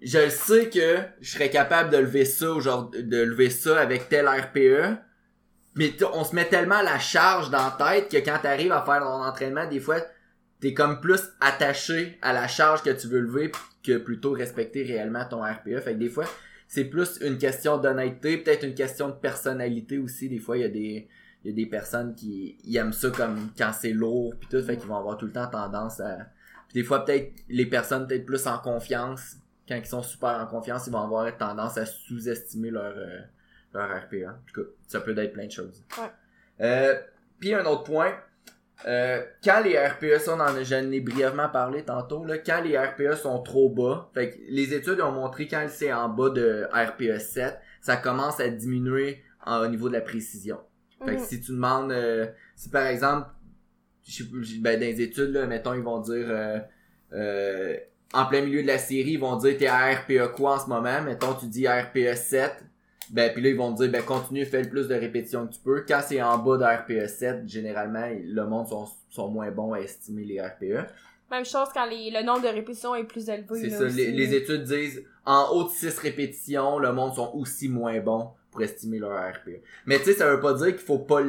je 0.03 0.29
sais 0.29 0.69
que 0.69 0.99
je 1.21 1.33
serais 1.33 1.51
capable 1.51 1.91
de 1.91 1.97
lever 1.97 2.25
ça 2.25 2.51
aujourd'hui, 2.51 3.03
de 3.03 3.23
lever 3.23 3.51
ça 3.51 3.81
avec 3.81 4.09
tel 4.09 4.29
RPE. 4.29 4.99
Mais 5.75 5.93
on 6.15 6.25
se 6.25 6.35
met 6.35 6.47
tellement 6.47 6.81
la 6.83 6.99
charge 6.99 7.51
dans 7.51 7.59
la 7.79 7.93
tête 7.93 8.11
que 8.11 8.17
quand 8.17 8.39
t'arrives 8.41 8.73
à 8.73 8.83
faire 8.83 9.01
ton 9.01 9.23
entraînement, 9.23 9.69
des 9.69 9.81
fois, 9.81 9.97
t'es 10.61 10.73
comme 10.73 11.01
plus 11.01 11.21
attaché 11.41 12.19
à 12.23 12.33
la 12.33 12.49
charge 12.49 12.83
que 12.83 12.91
tu 12.91 13.09
veux 13.09 13.21
lever 13.21 13.53
que 13.85 13.99
plutôt 13.99 14.33
respecter 14.33 14.85
réellement 14.85 15.25
ton 15.29 15.43
RPE. 15.43 15.81
Fait 15.81 15.93
que 15.93 15.99
des 15.99 16.09
fois, 16.09 16.25
c'est 16.67 16.85
plus 16.85 17.19
une 17.21 17.37
question 17.37 17.77
d'honnêteté, 17.77 18.39
peut-être 18.39 18.65
une 18.65 18.75
question 18.75 19.09
de 19.09 19.15
personnalité 19.15 19.99
aussi. 19.99 20.31
Des 20.31 20.39
fois, 20.39 20.57
il 20.57 20.63
y 20.63 20.65
a 20.65 20.69
des, 20.69 21.09
il 21.45 21.51
y 21.51 21.53
a 21.53 21.55
des 21.55 21.67
personnes 21.67 22.15
qui 22.15 22.57
aiment 22.75 22.93
ça 22.93 23.11
comme 23.11 23.51
quand 23.57 23.73
c'est 23.79 23.93
lourd 23.93 24.35
puis 24.39 24.49
tout, 24.51 24.63
fait 24.63 24.77
qu'ils 24.77 24.89
vont 24.89 24.97
avoir 24.97 25.19
tout 25.19 25.27
le 25.27 25.33
temps 25.33 25.47
tendance 25.47 26.01
à. 26.01 26.17
Puis 26.69 26.81
des 26.81 26.85
fois, 26.85 27.05
peut-être 27.05 27.33
les 27.49 27.67
personnes 27.67 28.09
peut-être 28.09 28.27
plus 28.27 28.47
en 28.47 28.59
confiance 28.59 29.37
quand 29.69 29.77
ils 29.77 29.87
sont 29.87 30.03
super 30.03 30.41
en 30.41 30.47
confiance, 30.47 30.87
ils 30.87 30.93
vont 30.93 31.03
avoir 31.03 31.37
tendance 31.37 31.77
à 31.79 31.87
sous-estimer 31.87 32.71
leur, 32.71 32.95
euh, 32.97 33.21
leur 33.75 33.89
RPA. 33.89 34.31
En 34.31 34.39
tout 34.47 34.63
cas, 34.63 34.69
ça 34.87 35.01
peut 35.01 35.17
être 35.17 35.33
plein 35.33 35.47
de 35.47 35.53
choses. 35.53 35.85
Ouais. 35.99 36.11
Euh, 36.61 37.01
puis 37.41 37.55
un 37.55 37.65
autre 37.65 37.85
point, 37.85 38.15
euh, 38.87 39.23
quand 39.43 39.61
les 39.65 39.79
RPE 39.79 40.21
sont 40.21 40.37
dans 40.37 40.63
j'en 40.63 40.91
ai 40.91 41.01
brièvement 41.01 41.49
parlé 41.49 41.83
tantôt, 41.83 42.25
là, 42.25 42.39
quand 42.39 42.63
les 42.63 42.79
RPE 42.79 43.15
sont 43.15 43.43
trop 43.43 43.71
bas, 43.71 44.11
fait 44.15 44.31
que 44.31 44.37
les 44.49 44.75
études 44.75 45.01
ont 45.01 45.13
montré 45.13 45.49
quand 45.49 45.67
c'est 45.69 45.93
en 45.93 46.09
bas 46.09 46.31
de 46.31 46.69
RPE 46.73 47.19
7, 47.19 47.59
ça 47.81 47.97
commence 47.97 48.41
à 48.41 48.49
diminuer 48.49 49.23
au 49.47 49.67
niveau 49.69 49.89
de 49.89 49.95
la 49.95 50.01
précision. 50.01 50.59
Fait 51.05 51.17
que 51.17 51.21
mhm. 51.21 51.27
si 51.27 51.41
tu 51.41 51.53
demandes, 51.53 51.93
euh, 51.93 52.27
si 52.55 52.69
par 52.71 52.87
exemple, 52.87 53.29
je, 54.05 54.25
ben, 54.61 54.79
dans 54.79 54.87
les 54.87 55.01
études, 55.01 55.31
là, 55.31 55.47
mettons, 55.47 55.75
ils 55.75 55.83
vont 55.83 56.01
dire 56.01 56.27
euh, 56.29 56.59
euh 57.13 57.77
en 58.13 58.27
plein 58.27 58.43
milieu 58.43 58.63
de 58.63 58.67
la 58.67 58.79
série, 58.79 59.13
ils 59.13 59.21
vont 59.21 59.37
dire 59.37 59.57
t'es 59.59 59.67
à 59.67 59.95
RPE 59.95 60.33
quoi 60.35 60.55
en 60.55 60.59
ce 60.61 60.69
moment, 60.69 61.03
mettons 61.03 61.35
tu 61.35 61.47
dis 61.47 61.67
RPE 61.67 62.15
7, 62.15 62.53
ben 63.11 63.33
puis 63.33 63.43
là 63.43 63.51
ils 63.51 63.57
vont 63.57 63.75
te 63.75 63.83
dire 63.83 63.91
ben 63.91 64.03
continue, 64.03 64.45
fais 64.45 64.63
le 64.63 64.69
plus 64.69 64.89
de 64.89 64.95
répétitions 64.95 65.47
que 65.47 65.55
tu 65.55 65.61
peux. 65.61 65.85
Quand 65.87 66.01
c'est 66.07 66.23
en 66.23 66.39
bas 66.39 66.57
de 66.57 66.65
RPE 66.65 67.09
7, 67.09 67.49
généralement 67.49 68.07
le 68.09 68.47
monde 68.47 68.69
sont, 68.69 68.89
sont 69.11 69.29
moins 69.29 69.51
bons 69.51 69.73
à 69.73 69.81
estimer 69.81 70.25
les 70.25 70.41
RPE. 70.41 70.89
Même 71.31 71.45
chose 71.45 71.69
quand 71.75 71.87
les, 71.87 72.11
le 72.11 72.23
nombre 72.25 72.43
de 72.43 72.49
répétitions 72.49 72.95
est 72.95 73.05
plus 73.05 73.29
élevé. 73.29 73.47
C'est 73.61 73.71
ça, 73.71 73.85
les, 73.85 74.35
études 74.35 74.63
disent 74.63 75.05
en 75.25 75.49
haut 75.51 75.65
de 75.65 75.71
6 75.71 75.99
répétitions, 75.99 76.79
le 76.79 76.93
monde 76.93 77.15
sont 77.15 77.33
aussi 77.35 77.69
moins 77.69 77.99
bons 77.99 78.31
pour 78.53 78.63
estimer 78.63 78.99
leur 78.99 79.13
RPE. 79.13 79.61
Mais 79.87 79.99
tu 79.99 80.05
sais, 80.05 80.13
ça 80.13 80.31
veut 80.31 80.41
pas 80.41 80.55
dire 80.55 80.69
qu'il 80.69 80.79
faut 80.87 81.01
pas 81.01 81.23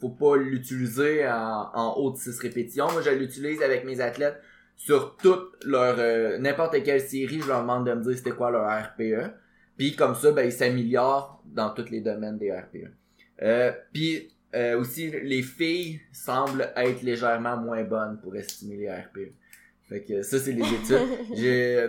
faut 0.00 0.08
pas 0.08 0.36
l'utiliser 0.36 1.28
en, 1.28 1.70
en 1.74 1.94
haut 1.96 2.10
de 2.10 2.16
6 2.16 2.40
répétitions. 2.40 2.90
Moi, 2.90 3.02
je 3.02 3.10
l'utilise 3.10 3.62
avec 3.62 3.84
mes 3.84 4.00
athlètes 4.00 4.42
sur 4.76 5.16
toute 5.16 5.64
leur 5.64 5.96
euh, 5.98 6.38
n'importe 6.38 6.82
quelle 6.82 7.00
série, 7.00 7.40
je 7.40 7.48
leur 7.48 7.62
demande 7.62 7.86
de 7.86 7.94
me 7.94 8.02
dire 8.02 8.16
c'était 8.16 8.32
quoi 8.32 8.50
leur 8.50 8.66
RPE. 8.66 9.32
Puis 9.76 9.96
comme 9.96 10.14
ça, 10.14 10.32
ben 10.32 10.44
ils 10.44 10.52
s'améliorent 10.52 11.42
dans 11.46 11.70
tous 11.70 11.90
les 11.90 12.00
domaines 12.00 12.38
des 12.38 12.52
RPE. 12.52 12.90
Euh, 13.42 13.72
puis 13.92 14.28
euh, 14.54 14.78
aussi, 14.78 15.10
les 15.10 15.42
filles 15.42 16.00
semblent 16.12 16.70
être 16.76 17.02
légèrement 17.02 17.56
moins 17.56 17.82
bonnes 17.84 18.18
pour 18.20 18.36
estimer 18.36 18.76
les 18.76 18.90
RPE. 18.90 19.32
Fait 19.88 20.02
que 20.02 20.22
ça, 20.22 20.38
c'est 20.38 20.52
les 20.52 20.62
études. 20.74 21.36
J'ai 21.36 21.86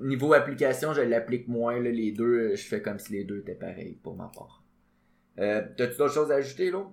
niveau 0.00 0.32
application, 0.32 0.92
je 0.92 1.02
l'applique 1.02 1.48
moins 1.48 1.80
là, 1.80 1.90
les 1.90 2.12
deux. 2.12 2.54
Je 2.54 2.62
fais 2.62 2.82
comme 2.82 2.98
si 2.98 3.12
les 3.12 3.24
deux 3.24 3.40
étaient 3.40 3.54
pareils 3.54 3.98
pour 4.02 4.16
ma 4.16 4.30
part. 4.34 4.62
Euh, 5.38 5.62
T'as-tu 5.76 5.96
d'autres 5.96 6.14
choses 6.14 6.30
à 6.30 6.36
ajouter, 6.36 6.70
là? 6.70 6.84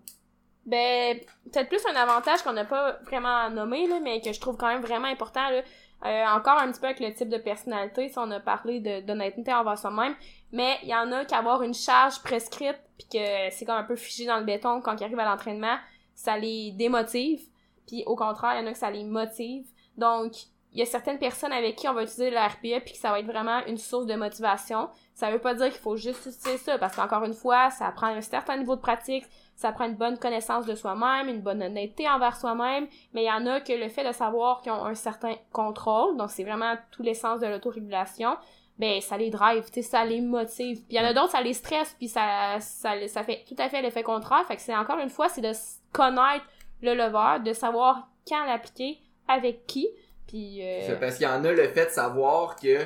Ben, 0.66 1.20
peut-être 1.52 1.70
plus 1.70 1.84
un 1.88 1.96
avantage 1.96 2.44
qu'on 2.44 2.54
n'a 2.54 2.66
pas 2.66 2.98
vraiment 3.04 3.50
nommé, 3.50 3.88
là, 3.88 4.00
mais 4.00 4.22
que 4.22 4.32
je 4.32 4.40
trouve 4.40 4.58
quand 4.58 4.68
même 4.68 4.82
vraiment 4.82 5.08
important, 5.08 5.50
là. 5.50 5.62
Euh, 6.04 6.26
encore 6.36 6.58
un 6.58 6.72
petit 6.72 6.80
peu 6.80 6.88
avec 6.88 7.00
le 7.00 7.14
type 7.14 7.30
de 7.30 7.38
personnalité, 7.38 8.10
si 8.10 8.18
on 8.18 8.32
a 8.32 8.40
parlé 8.40 8.80
d'honnêteté 8.80 9.54
envers 9.54 9.78
soi-même, 9.78 10.16
mais 10.52 10.80
il 10.82 10.90
y 10.90 10.96
en 10.96 11.12
a 11.12 11.26
qui 11.26 11.36
avoir 11.36 11.62
une 11.62 11.76
charge 11.76 12.24
prescrite 12.24 12.80
puis 12.98 13.08
que 13.20 13.52
c'est 13.52 13.66
comme 13.66 13.76
un 13.76 13.84
peu 13.84 13.96
figé 13.96 14.26
dans 14.26 14.38
le 14.38 14.44
béton 14.44 14.82
quand 14.82 15.00
ils 15.00 15.04
arrivent 15.04 15.20
à 15.20 15.26
l'entraînement, 15.26 15.78
ça 16.16 16.38
les 16.38 16.72
démotive, 16.72 17.42
puis 17.86 18.04
au 18.08 18.16
contraire, 18.16 18.54
il 18.56 18.62
y 18.62 18.64
en 18.64 18.68
a 18.68 18.72
que 18.72 18.80
ça 18.80 18.90
les 18.90 19.04
motive. 19.04 19.68
Donc, 19.96 20.34
il 20.74 20.80
y 20.80 20.82
a 20.82 20.86
certaines 20.86 21.20
personnes 21.20 21.52
avec 21.52 21.76
qui 21.76 21.88
on 21.88 21.94
va 21.94 22.04
utiliser 22.04 22.32
le 22.32 22.38
RPE 22.38 22.84
puis 22.84 22.94
que 22.94 23.00
ça 23.00 23.12
va 23.12 23.20
être 23.20 23.26
vraiment 23.26 23.64
une 23.68 23.78
source 23.78 24.06
de 24.06 24.16
motivation. 24.16 24.90
Ça 25.14 25.30
veut 25.30 25.40
pas 25.40 25.54
dire 25.54 25.70
qu'il 25.70 25.82
faut 25.82 25.98
juste 25.98 26.26
utiliser 26.26 26.58
ça 26.58 26.78
parce 26.78 26.96
qu'encore 26.96 27.26
une 27.26 27.34
fois, 27.34 27.70
ça 27.70 27.92
prend 27.92 28.08
un 28.08 28.22
certain 28.22 28.58
niveau 28.58 28.76
de 28.76 28.82
pratique, 28.82 29.26
ça 29.62 29.72
prend 29.72 29.86
une 29.86 29.96
bonne 29.96 30.18
connaissance 30.18 30.66
de 30.66 30.74
soi-même, 30.74 31.30
une 31.30 31.42
bonne 31.42 31.62
honnêteté 31.62 32.10
envers 32.10 32.36
soi-même, 32.36 32.88
mais 33.14 33.24
il 33.24 33.28
y 33.28 33.32
en 33.32 33.46
a 33.46 33.62
que 33.62 33.72
le 33.74 33.90
fait 33.90 34.04
de 34.04 34.12
savoir 34.12 34.62
qu'ils 34.62 34.72
ont 34.72 34.84
un 34.84 34.96
certain 34.96 35.36
contrôle, 35.52 36.18
donc 36.18 36.32
c'est 36.32 36.44
vraiment 36.44 36.74
tout 36.90 37.04
l'essence 37.04 37.42
de 37.42 37.46
l'autorégulation, 37.46 38.38
ben 38.80 39.00
ça 39.02 39.18
les 39.18 39.30
drive, 39.30 39.64
tu 39.66 39.74
sais, 39.74 39.82
ça 39.84 40.04
les 40.04 40.20
motive. 40.20 40.78
Puis 40.78 40.88
il 40.90 40.96
y 40.96 41.00
en 41.00 41.06
a 41.06 41.14
d'autres, 41.14 41.34
ça 41.34 41.42
les 41.42 41.54
stresse, 41.54 41.96
puis 42.00 42.08
ça, 42.08 42.60
ça, 42.60 43.08
ça 43.08 43.22
fait 43.22 43.46
tout 43.48 43.56
à 43.60 43.70
fait 43.70 43.84
l'effet 43.84 44.02
contraire. 44.02 44.44
Fait 44.48 44.56
que 44.56 44.64
c'est 44.64 44.76
encore 44.76 44.98
une 44.98 45.12
fois, 45.12 45.30
c'est 45.30 45.42
de 45.42 45.52
connaître 45.92 46.46
le 46.82 46.96
lever, 46.96 47.44
de 47.44 47.54
savoir 47.54 48.08
quand 48.28 48.44
l'appliquer, 48.48 48.98
avec 49.28 49.68
qui, 49.68 49.88
puis... 50.26 50.66
Euh... 50.66 50.88
C'est 50.88 51.00
parce 51.00 51.18
qu'il 51.18 51.28
y 51.28 51.30
en 51.30 51.44
a 51.44 51.52
le 51.52 51.68
fait 51.68 51.86
de 51.86 51.92
savoir 51.92 52.56
que 52.56 52.80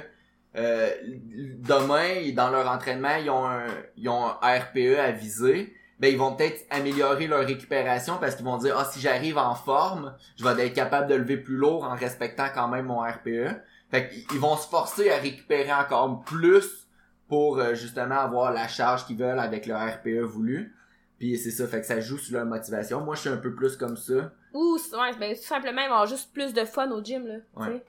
euh, 0.57 0.89
demain, 1.05 2.31
dans 2.33 2.49
leur 2.49 2.69
entraînement, 2.69 3.15
ils 3.15 3.29
ont 3.29 3.45
un, 3.45 3.67
ils 3.95 4.09
ont 4.09 4.25
un 4.41 4.59
RPE 4.59 4.99
à 4.99 5.11
viser, 5.11 5.73
ben 5.99 6.12
ils 6.12 6.17
vont 6.17 6.36
peut-être 6.36 6.65
améliorer 6.69 7.27
leur 7.27 7.45
récupération 7.45 8.17
parce 8.19 8.36
qu'ils 8.36 8.45
vont 8.45 8.58
dire 8.58 8.75
ah 8.77 8.86
si 8.86 8.99
j'arrive 8.99 9.38
en 9.38 9.55
forme, 9.55 10.15
je 10.38 10.43
vais 10.43 10.67
être 10.67 10.73
capable 10.73 11.08
de 11.08 11.15
lever 11.15 11.38
plus 11.38 11.55
lourd 11.55 11.84
en 11.84 11.95
respectant 11.95 12.47
quand 12.53 12.67
même 12.67 12.86
mon 12.86 12.99
RPE. 12.99 13.55
Fait 13.91 14.10
qu'ils 14.10 14.39
vont 14.39 14.58
se 14.58 14.67
forcer 14.67 15.10
à 15.12 15.17
récupérer 15.17 15.71
encore 15.71 16.23
plus 16.23 16.88
pour 17.27 17.60
euh, 17.60 17.75
justement 17.75 18.19
avoir 18.19 18.51
la 18.51 18.67
charge 18.67 19.05
qu'ils 19.05 19.17
veulent 19.17 19.39
avec 19.39 19.65
leur 19.65 19.81
RPE 19.81 20.21
voulu. 20.21 20.75
Puis 21.17 21.38
c'est 21.38 21.51
ça, 21.51 21.67
fait 21.67 21.81
que 21.81 21.88
ça 21.88 21.99
joue 21.99 22.17
sur 22.17 22.36
leur 22.36 22.45
motivation. 22.45 23.01
Moi, 23.01 23.15
je 23.15 23.21
suis 23.21 23.29
un 23.29 23.38
peu 23.38 23.53
plus 23.55 23.77
comme 23.77 23.95
ça. 23.95 24.34
Ou, 24.53 24.77
ouais, 24.93 25.12
ben, 25.19 25.36
tout 25.36 25.43
simplement, 25.43 25.81
avoir 25.81 26.08
juste 26.08 26.34
plus 26.34 26.53
de 26.53 26.65
fun 26.65 26.91
au 26.91 27.03
gym, 27.03 27.25
là. 27.25 27.36
Ouais. 27.55 27.84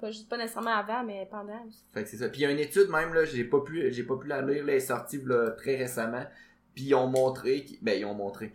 Pas, 0.00 0.10
juste, 0.10 0.28
pas 0.28 0.38
nécessairement 0.38 0.76
avant, 0.76 1.04
mais 1.04 1.28
pendant. 1.30 1.62
Fait 1.92 2.04
que 2.04 2.08
c'est 2.08 2.16
ça. 2.16 2.28
Puis 2.28 2.40
il 2.40 2.44
y 2.44 2.46
a 2.46 2.50
une 2.50 2.58
étude 2.58 2.88
même 2.88 3.12
là, 3.12 3.26
j'ai 3.26 3.44
pas 3.44 3.60
pu 3.60 3.92
j'ai 3.92 4.02
pas 4.02 4.16
pu 4.16 4.28
la 4.28 4.40
lire, 4.40 4.64
là, 4.64 4.72
elle 4.72 4.78
est 4.78 4.80
sortie 4.80 5.20
là, 5.24 5.50
très 5.50 5.76
récemment. 5.76 6.24
Puis 6.80 6.88
ils 6.88 6.94
ont 6.94 7.08
montré 7.08 7.66
ben 7.82 7.98
ils 7.98 8.06
ont 8.06 8.14
montré. 8.14 8.54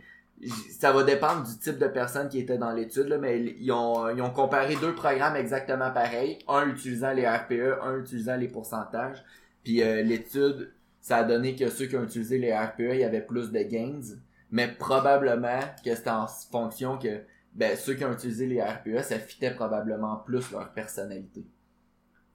Ça 0.68 0.92
va 0.92 1.04
dépendre 1.04 1.46
du 1.46 1.56
type 1.58 1.78
de 1.78 1.86
personne 1.86 2.28
qui 2.28 2.40
était 2.40 2.58
dans 2.58 2.72
l'étude 2.72 3.16
mais 3.20 3.40
ils 3.40 3.70
ont 3.70 4.30
comparé 4.34 4.74
deux 4.76 4.94
programmes 4.94 5.36
exactement 5.36 5.92
pareils, 5.92 6.38
un 6.48 6.68
utilisant 6.68 7.12
les 7.12 7.26
RPE, 7.26 7.80
un 7.82 8.00
utilisant 8.00 8.36
les 8.36 8.48
pourcentages. 8.48 9.24
Puis 9.62 9.80
euh, 9.80 10.02
l'étude 10.02 10.72
ça 11.00 11.18
a 11.18 11.24
donné 11.24 11.54
que 11.54 11.70
ceux 11.70 11.86
qui 11.86 11.96
ont 11.96 12.02
utilisé 12.02 12.38
les 12.38 12.52
RPE, 12.52 12.94
il 12.94 12.98
y 12.98 13.04
avait 13.04 13.20
plus 13.20 13.52
de 13.52 13.60
gains, 13.60 14.16
mais 14.50 14.66
probablement 14.66 15.60
que 15.84 15.94
c'était 15.94 16.10
en 16.10 16.26
fonction 16.26 16.98
que 16.98 17.20
ben 17.54 17.76
ceux 17.76 17.94
qui 17.94 18.04
ont 18.04 18.12
utilisé 18.12 18.46
les 18.46 18.60
RPE, 18.60 19.02
ça 19.02 19.20
fitait 19.20 19.52
probablement 19.52 20.16
plus 20.16 20.50
leur 20.50 20.72
personnalité. 20.72 21.46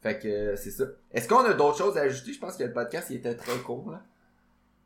Fait 0.01 0.17
que 0.17 0.56
c'est 0.56 0.71
ça. 0.71 0.86
Est-ce 1.12 1.27
qu'on 1.27 1.43
a 1.43 1.54
d'autres 1.54 1.77
choses 1.77 1.97
à 1.97 2.04
ajouter? 2.04 2.32
Je 2.32 2.39
pense 2.39 2.56
que 2.56 2.63
le 2.63 2.71
podcast 2.71 3.10
il 3.10 3.17
était 3.17 3.36
très 3.36 3.58
court 3.58 3.91
là. 3.91 4.06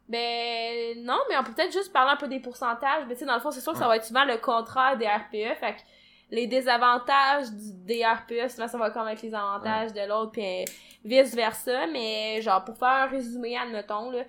Ben 0.08 1.04
non, 1.04 1.20
mais 1.30 1.38
on 1.38 1.44
peut 1.44 1.54
peut-être 1.54 1.74
juste 1.74 1.92
parler 1.92 2.12
un 2.12 2.18
peu 2.18 2.28
des 2.28 2.40
pourcentages. 2.40 3.06
Mais 3.08 3.16
tu 3.16 3.22
sais, 3.22 3.26
dans 3.26 3.36
le 3.36 3.40
fond, 3.40 3.52
c'est 3.52 3.62
sûr 3.62 3.74
que 3.74 3.80
ça 3.80 3.88
va 3.88 3.96
être 3.96 4.06
souvent 4.06 4.26
le 4.26 4.38
contraire 4.38 4.98
des 4.98 5.08
RPE. 5.08 5.58
Fait 5.60 5.76
que 5.76 5.82
les 6.30 6.48
désavantages 6.48 7.52
du, 7.52 7.74
des 7.86 8.06
RPE, 8.06 8.50
souvent 8.50 8.68
ça 8.68 8.78
va 8.78 8.92
comme 8.92 9.08
avec 9.08 9.22
les 9.22 9.34
avantages 9.34 9.94
de 9.94 10.08
l'autre, 10.08 10.32
puis 10.32 10.66
vice 11.04 11.34
versa. 11.34 11.88
Mais 11.88 12.42
genre, 12.42 12.64
pour 12.64 12.78
faire 12.78 12.88
un 12.88 13.08
résumé, 13.08 13.58
admettons, 13.58 14.12
là, 14.12 14.24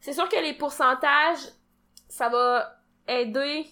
c'est 0.00 0.12
sûr 0.12 0.28
que 0.28 0.40
les 0.40 0.54
pourcentages, 0.54 1.48
ça 2.08 2.28
va 2.28 2.80
aider 3.08 3.66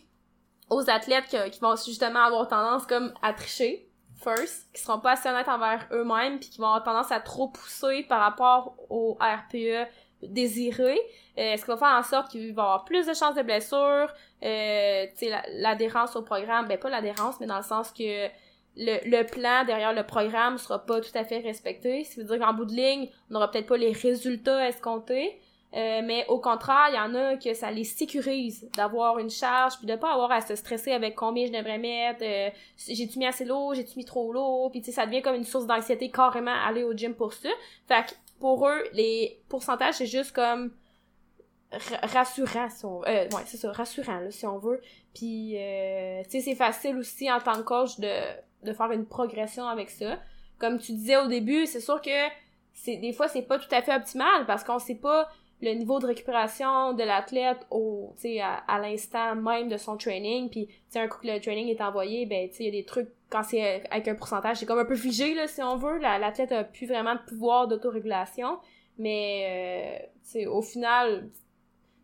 aux 0.69 0.89
athlètes 0.91 1.27
qui, 1.27 1.37
qui 1.51 1.61
vont 1.61 1.77
justement 1.77 2.25
avoir 2.25 2.49
tendance 2.49 2.87
comme 2.87 3.13
à 3.23 3.33
tricher 3.33 3.89
first, 4.23 4.69
qui 4.75 4.83
seront 4.83 5.01
pas 5.01 5.13
assez 5.13 5.29
honnêtes 5.29 5.49
envers 5.49 5.87
eux-mêmes, 5.93 6.39
puis 6.39 6.51
qui 6.51 6.59
vont 6.59 6.67
avoir 6.67 6.83
tendance 6.83 7.11
à 7.11 7.21
trop 7.21 7.49
pousser 7.49 8.05
par 8.09 8.21
rapport 8.21 8.77
au 8.89 9.15
RPE 9.15 9.89
désiré, 10.23 10.99
euh, 11.39 11.57
ce 11.57 11.63
qui 11.63 11.69
va 11.69 11.77
faire 11.77 11.97
en 11.99 12.03
sorte 12.03 12.31
qu'il 12.31 12.53
va 12.55 12.63
avoir 12.63 12.85
plus 12.85 13.07
de 13.07 13.15
chances 13.15 13.35
de 13.35 13.43
blessures, 13.43 14.13
euh, 14.43 15.07
l'adhérence 15.55 16.17
au 16.17 16.23
programme, 16.23 16.67
ben 16.69 16.79
pas 16.79 16.91
l'adhérence, 16.91 17.41
mais 17.41 17.47
dans 17.47 17.59
le 17.59 17.63
sens 17.63 17.91
que 17.93 18.29
le, 18.77 18.99
le 19.09 19.25
plan 19.25 19.65
derrière 19.65 19.93
le 19.93 20.05
programme 20.05 20.59
sera 20.59 20.79
pas 20.85 21.01
tout 21.01 21.11
à 21.15 21.25
fait 21.25 21.39
respecté, 21.39 22.03
qui 22.03 22.21
veut 22.21 22.25
dire 22.25 22.39
qu'en 22.39 22.55
bout 22.55 22.65
de 22.65 22.75
ligne, 22.75 23.09
on 23.31 23.35
n'aura 23.35 23.51
peut-être 23.51 23.67
pas 23.67 23.77
les 23.77 23.93
résultats 23.93 24.69
escomptés, 24.69 25.41
euh, 25.73 26.01
mais 26.05 26.27
au 26.29 26.41
contraire, 26.41 26.89
il 26.89 26.97
y 26.97 26.99
en 26.99 27.15
a 27.15 27.37
que 27.37 27.55
ça 27.55 27.71
les 27.71 27.85
sécurise 27.85 28.69
d'avoir 28.77 29.19
une 29.19 29.31
charge, 29.31 29.77
puis 29.79 29.87
de 29.87 29.95
pas 29.95 30.13
avoir 30.13 30.33
à 30.33 30.41
se 30.41 30.57
stresser 30.57 30.91
avec 30.91 31.15
combien 31.15 31.47
je 31.47 31.53
devrais 31.53 31.79
mettre, 31.79 32.23
euh, 32.23 32.51
j'ai-tu 32.77 33.19
mis 33.19 33.27
assez 33.27 33.45
lourd, 33.45 33.75
j'ai-tu 33.75 33.97
mis 33.97 34.05
trop 34.05 34.33
lourd, 34.33 34.73
puis 34.73 34.83
ça 34.83 35.07
devient 35.07 35.23
comme 35.23 35.37
une 35.37 35.45
source 35.45 35.67
d'anxiété 35.67 36.11
carrément 36.11 36.55
aller 36.67 36.83
au 36.83 36.93
gym 36.93 37.15
pour 37.15 37.33
ça. 37.33 37.51
Fait 37.87 38.05
que 38.07 38.15
pour 38.41 38.67
eux, 38.69 38.83
les 38.93 39.41
pourcentages, 39.49 39.95
c'est 39.95 40.07
juste 40.07 40.33
comme 40.33 40.73
ra- 41.71 42.07
rassurant, 42.07 42.69
si 42.69 42.85
on 42.85 43.03
euh, 43.05 43.25
ouais, 43.29 43.43
c'est 43.47 43.57
ça, 43.57 43.71
rassurant, 43.73 44.21
là, 44.21 44.31
si 44.31 44.47
on 44.47 44.59
veut. 44.59 44.81
Puis, 45.15 45.57
euh, 45.57 46.23
tu 46.25 46.31
sais, 46.31 46.41
c'est 46.41 46.55
facile 46.57 46.97
aussi 46.97 47.31
en 47.31 47.39
tant 47.41 47.55
que 47.55 47.63
coach 47.63 48.01
de, 48.01 48.13
de 48.65 48.73
faire 48.73 48.91
une 48.93 49.07
progression 49.07 49.67
avec 49.69 49.91
ça. 49.91 50.19
Comme 50.59 50.79
tu 50.79 50.93
disais 50.93 51.17
au 51.17 51.27
début, 51.29 51.67
c'est 51.67 51.81
sûr 51.81 52.01
que 52.01 52.11
c'est 52.73 52.97
des 52.97 53.13
fois, 53.13 53.29
c'est 53.29 53.43
pas 53.43 53.59
tout 53.59 53.73
à 53.75 53.83
fait 53.83 53.95
optimal 53.95 54.47
parce 54.47 54.65
qu'on 54.65 54.79
sait 54.79 54.95
pas 54.97 55.29
le 55.63 55.73
niveau 55.73 55.99
de 55.99 56.07
récupération 56.07 56.95
de 56.95 57.03
l'athlète 57.03 57.67
au 57.71 58.15
à, 58.43 58.57
à 58.67 58.79
l'instant 58.79 59.35
même 59.37 59.69
de 59.69 59.77
son 59.77 59.99
training 59.99 60.49
puis 60.49 60.67
tu 60.69 60.75
sais 60.89 61.01
un 61.01 61.09
coup 61.09 61.21
que 61.21 61.27
le 61.27 61.39
training 61.39 61.69
est 61.69 61.83
envoyé 61.83 62.25
ben 62.25 62.49
tu 62.49 62.63
il 62.63 62.65
y 62.65 62.69
a 62.69 62.73
des 62.73 62.87
trucs 62.87 63.11
quand 63.31 63.43
c'est 63.45 63.85
avec 63.91 64.09
un 64.09 64.15
pourcentage 64.15 64.59
c'est 64.59 64.67
comme 64.67 64.79
un 64.79 64.85
peu 64.85 64.97
figé 64.97 65.35
là 65.35 65.47
si 65.47 65.63
on 65.63 65.77
veut. 65.77 65.99
La- 65.99 66.19
l'athlète 66.19 66.53
a 66.53 66.65
plus 66.65 66.87
vraiment 66.87 67.15
de 67.15 67.21
pouvoir 67.21 67.69
d'autorégulation. 67.69 68.59
Mais 68.99 70.09
euh, 70.37 70.49
au 70.51 70.61
final 70.63 71.31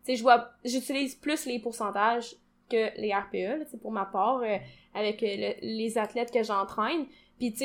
je 0.07 0.21
vois 0.21 0.49
j'utilise 0.63 1.15
plus 1.15 1.45
les 1.45 1.59
pourcentages 1.59 2.33
que 2.69 2.97
les 2.99 3.13
RPE 3.13 3.59
là, 3.59 3.65
pour 3.81 3.91
ma 3.91 4.05
part 4.05 4.37
euh, 4.39 4.57
avec 4.93 5.21
le- 5.21 5.55
les 5.61 5.97
athlètes 5.97 6.31
que 6.31 6.43
j'entraîne. 6.43 7.05
Puis 7.37 7.51
tu 7.53 7.57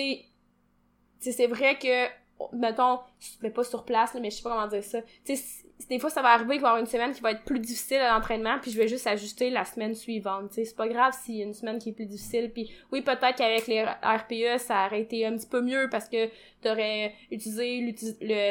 sais, 1.21 1.33
c'est 1.33 1.47
vrai 1.47 1.79
que 1.79 2.07
mettons 2.53 3.01
mais 3.43 3.51
pas 3.51 3.65
sur 3.65 3.85
place 3.85 4.15
mais 4.21 4.31
je 4.31 4.37
sais 4.37 4.43
pas 4.43 4.51
comment 4.51 4.69
dire 4.69 4.85
ça 4.85 5.01
tu 5.25 5.37
sais 5.37 5.65
des 5.89 5.99
fois 5.99 6.11
ça 6.11 6.23
va 6.23 6.31
arriver 6.31 6.55
qu'il 6.55 6.63
va 6.63 6.69
y 6.69 6.71
avoir 6.71 6.81
une 6.81 6.87
semaine 6.87 7.13
qui 7.13 7.21
va 7.21 7.33
être 7.33 7.45
plus 7.45 7.59
difficile 7.59 7.99
à 7.99 8.15
l'entraînement 8.15 8.59
puis 8.61 8.71
je 8.71 8.79
vais 8.79 8.89
juste 8.89 9.07
ajuster 9.07 9.51
la 9.51 9.65
semaine 9.65 9.95
suivante 9.95 10.49
tu 10.49 10.55
sais 10.57 10.65
c'est 10.65 10.77
pas 10.77 10.89
grave 10.89 11.13
s'il 11.23 11.37
y 11.37 11.43
a 11.43 11.45
une 11.45 11.55
semaine 11.55 11.79
qui 11.79 11.91
est 11.91 11.93
plus 11.93 12.07
difficile 12.07 12.51
puis 12.53 12.71
oui 12.93 13.03
peut-être 13.03 13.37
qu'avec 13.37 13.67
les 13.67 13.85
RPE 13.85 14.59
ça 14.59 14.87
aurait 14.87 15.03
été 15.03 15.27
un 15.27 15.37
petit 15.37 15.49
peu 15.49 15.61
mieux 15.61 15.89
parce 15.91 16.09
que 16.09 16.29
t'aurais 16.61 17.15
utilisé 17.31 17.95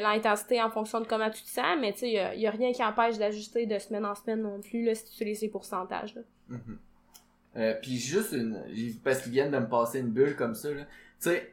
l'intensité 0.01 0.61
en 0.61 0.69
fonction 0.69 0.99
de 0.99 1.07
comment 1.07 1.29
tu 1.29 1.41
te 1.43 1.49
sens 1.49 1.77
mais 1.79 1.93
tu 1.93 1.99
sais 1.99 2.19
a, 2.19 2.35
y 2.35 2.47
a 2.47 2.51
rien 2.51 2.71
qui 2.71 2.83
empêche 2.83 3.17
d'ajuster 3.17 3.65
de 3.65 3.79
semaine 3.79 4.05
en 4.05 4.15
semaine 4.15 4.41
non 4.41 4.59
plus 4.59 4.83
là 4.83 4.95
si 4.95 5.05
tu 5.05 5.11
utilises 5.13 5.41
les 5.41 5.49
pourcentages. 5.49 6.15
Mhm. 6.49 6.79
Euh, 7.57 7.73
puis 7.81 7.97
juste 7.97 8.33
parce 9.03 9.21
qu'ils 9.21 9.33
viennent 9.33 9.51
de 9.51 9.59
me 9.59 9.67
passer 9.67 9.99
une 9.99 10.09
bulle 10.09 10.35
comme 10.35 10.55
ça 10.55 10.69
là. 10.69 10.83
Tu 10.83 11.29
sais 11.29 11.51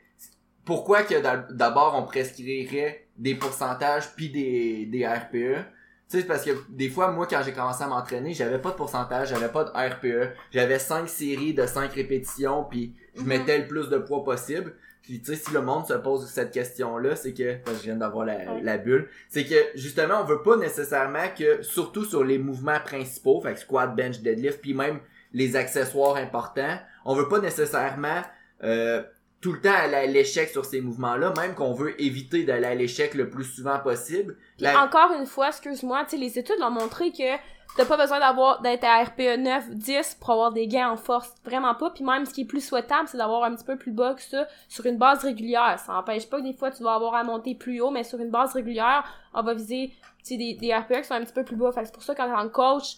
pourquoi 0.68 1.02
que 1.02 1.18
d'a- 1.20 1.46
d'abord 1.50 1.94
on 1.96 2.02
prescrirait 2.04 3.06
des 3.16 3.34
pourcentages 3.34 4.14
puis 4.16 4.28
des 4.28 4.86
des 4.86 5.06
RPE 5.06 5.32
tu 5.34 6.16
sais 6.16 6.20
c'est 6.20 6.26
parce 6.26 6.44
que 6.44 6.50
des 6.68 6.88
fois 6.90 7.10
moi 7.10 7.26
quand 7.26 7.40
j'ai 7.44 7.52
commencé 7.52 7.82
à 7.82 7.86
m'entraîner, 7.88 8.32
j'avais 8.34 8.58
pas 8.58 8.70
de 8.70 8.74
pourcentage, 8.76 9.28
j'avais 9.30 9.48
pas 9.48 9.64
de 9.64 9.70
RPE, 9.70 10.32
j'avais 10.50 10.78
cinq 10.78 11.08
séries 11.08 11.54
de 11.54 11.66
5 11.66 11.92
répétitions 11.92 12.64
puis 12.64 12.94
je 13.16 13.22
Mhm. 13.22 13.26
mettais 13.28 13.58
le 13.58 13.66
plus 13.66 13.88
de 13.88 13.98
poids 13.98 14.22
possible. 14.24 14.74
Puis 15.02 15.20
tu 15.20 15.26
sais 15.34 15.36
si 15.36 15.52
le 15.54 15.62
monde 15.62 15.86
se 15.86 15.94
pose 15.94 16.26
cette 16.28 16.50
question 16.50 16.98
là, 16.98 17.16
c'est 17.16 17.32
que 17.32 17.56
parce 17.64 17.76
que 17.78 17.82
je 17.82 17.88
viens 17.90 17.96
d'avoir 17.96 18.24
la, 18.26 18.36
Ouais. 18.36 18.60
la 18.62 18.76
bulle, 18.78 19.08
c'est 19.30 19.44
que 19.44 19.54
justement 19.74 20.20
on 20.22 20.24
veut 20.24 20.42
pas 20.42 20.56
nécessairement 20.56 21.28
que 21.38 21.62
surtout 21.62 22.04
sur 22.04 22.22
les 22.24 22.38
mouvements 22.38 22.80
principaux, 22.84 23.40
fait 23.40 23.54
que 23.54 23.60
squat, 23.60 23.94
bench, 23.96 24.20
deadlift 24.20 24.60
puis 24.60 24.74
même 24.74 25.00
les 25.32 25.56
accessoires 25.56 26.16
importants, 26.16 26.76
on 27.06 27.14
veut 27.14 27.28
pas 27.28 27.38
nécessairement 27.40 28.22
euh, 28.64 29.02
tout 29.40 29.52
le 29.52 29.60
temps 29.60 29.72
aller 29.72 29.94
à 29.94 30.06
l'échec 30.06 30.48
sur 30.48 30.64
ces 30.64 30.80
mouvements-là, 30.80 31.32
même 31.36 31.54
qu'on 31.54 31.72
veut 31.72 32.00
éviter 32.02 32.44
d'aller 32.44 32.66
à 32.66 32.74
l'échec 32.74 33.14
le 33.14 33.30
plus 33.30 33.44
souvent 33.44 33.78
possible. 33.78 34.36
La- 34.58 34.82
encore 34.84 35.12
une 35.12 35.26
fois, 35.26 35.48
excuse-moi, 35.48 36.04
tu 36.04 36.10
sais, 36.10 36.16
les 36.16 36.38
études 36.38 36.60
ont 36.60 36.70
montré 36.70 37.12
que 37.12 37.36
t'as 37.76 37.84
pas 37.84 37.96
besoin 37.96 38.18
d'avoir 38.18 38.60
d'être 38.62 38.82
à 38.82 39.04
RPE 39.04 39.36
9, 39.38 39.70
10 39.70 40.16
pour 40.20 40.30
avoir 40.30 40.52
des 40.52 40.66
gains 40.66 40.90
en 40.90 40.96
force. 40.96 41.32
Vraiment 41.44 41.74
pas. 41.76 41.90
Puis 41.90 42.02
même, 42.02 42.26
ce 42.26 42.34
qui 42.34 42.40
est 42.40 42.46
plus 42.46 42.66
souhaitable, 42.66 43.06
c'est 43.06 43.18
d'avoir 43.18 43.44
un 43.44 43.54
petit 43.54 43.64
peu 43.64 43.76
plus 43.76 43.92
bas 43.92 44.14
que 44.14 44.22
ça 44.22 44.48
sur 44.68 44.84
une 44.86 44.96
base 44.98 45.22
régulière. 45.22 45.78
Ça 45.78 45.94
empêche 45.94 46.28
pas 46.28 46.38
que 46.38 46.42
des 46.44 46.54
fois, 46.54 46.72
tu 46.72 46.82
vas 46.82 46.94
avoir 46.94 47.14
à 47.14 47.22
monter 47.22 47.54
plus 47.54 47.80
haut, 47.80 47.90
mais 47.90 48.02
sur 48.02 48.18
une 48.18 48.30
base 48.30 48.54
régulière, 48.54 49.04
on 49.34 49.42
va 49.42 49.54
viser, 49.54 49.92
tu 50.18 50.30
sais, 50.30 50.36
des, 50.36 50.54
des 50.54 50.74
RPE 50.74 51.02
qui 51.02 51.04
sont 51.04 51.14
un 51.14 51.22
petit 51.24 51.32
peu 51.34 51.44
plus 51.44 51.56
bas. 51.56 51.70
Fait 51.70 51.82
que 51.82 51.86
c'est 51.86 51.94
pour 51.94 52.02
ça, 52.02 52.16
quand 52.16 52.26
t'es 52.26 52.32
en 52.34 52.48
coach, 52.48 52.96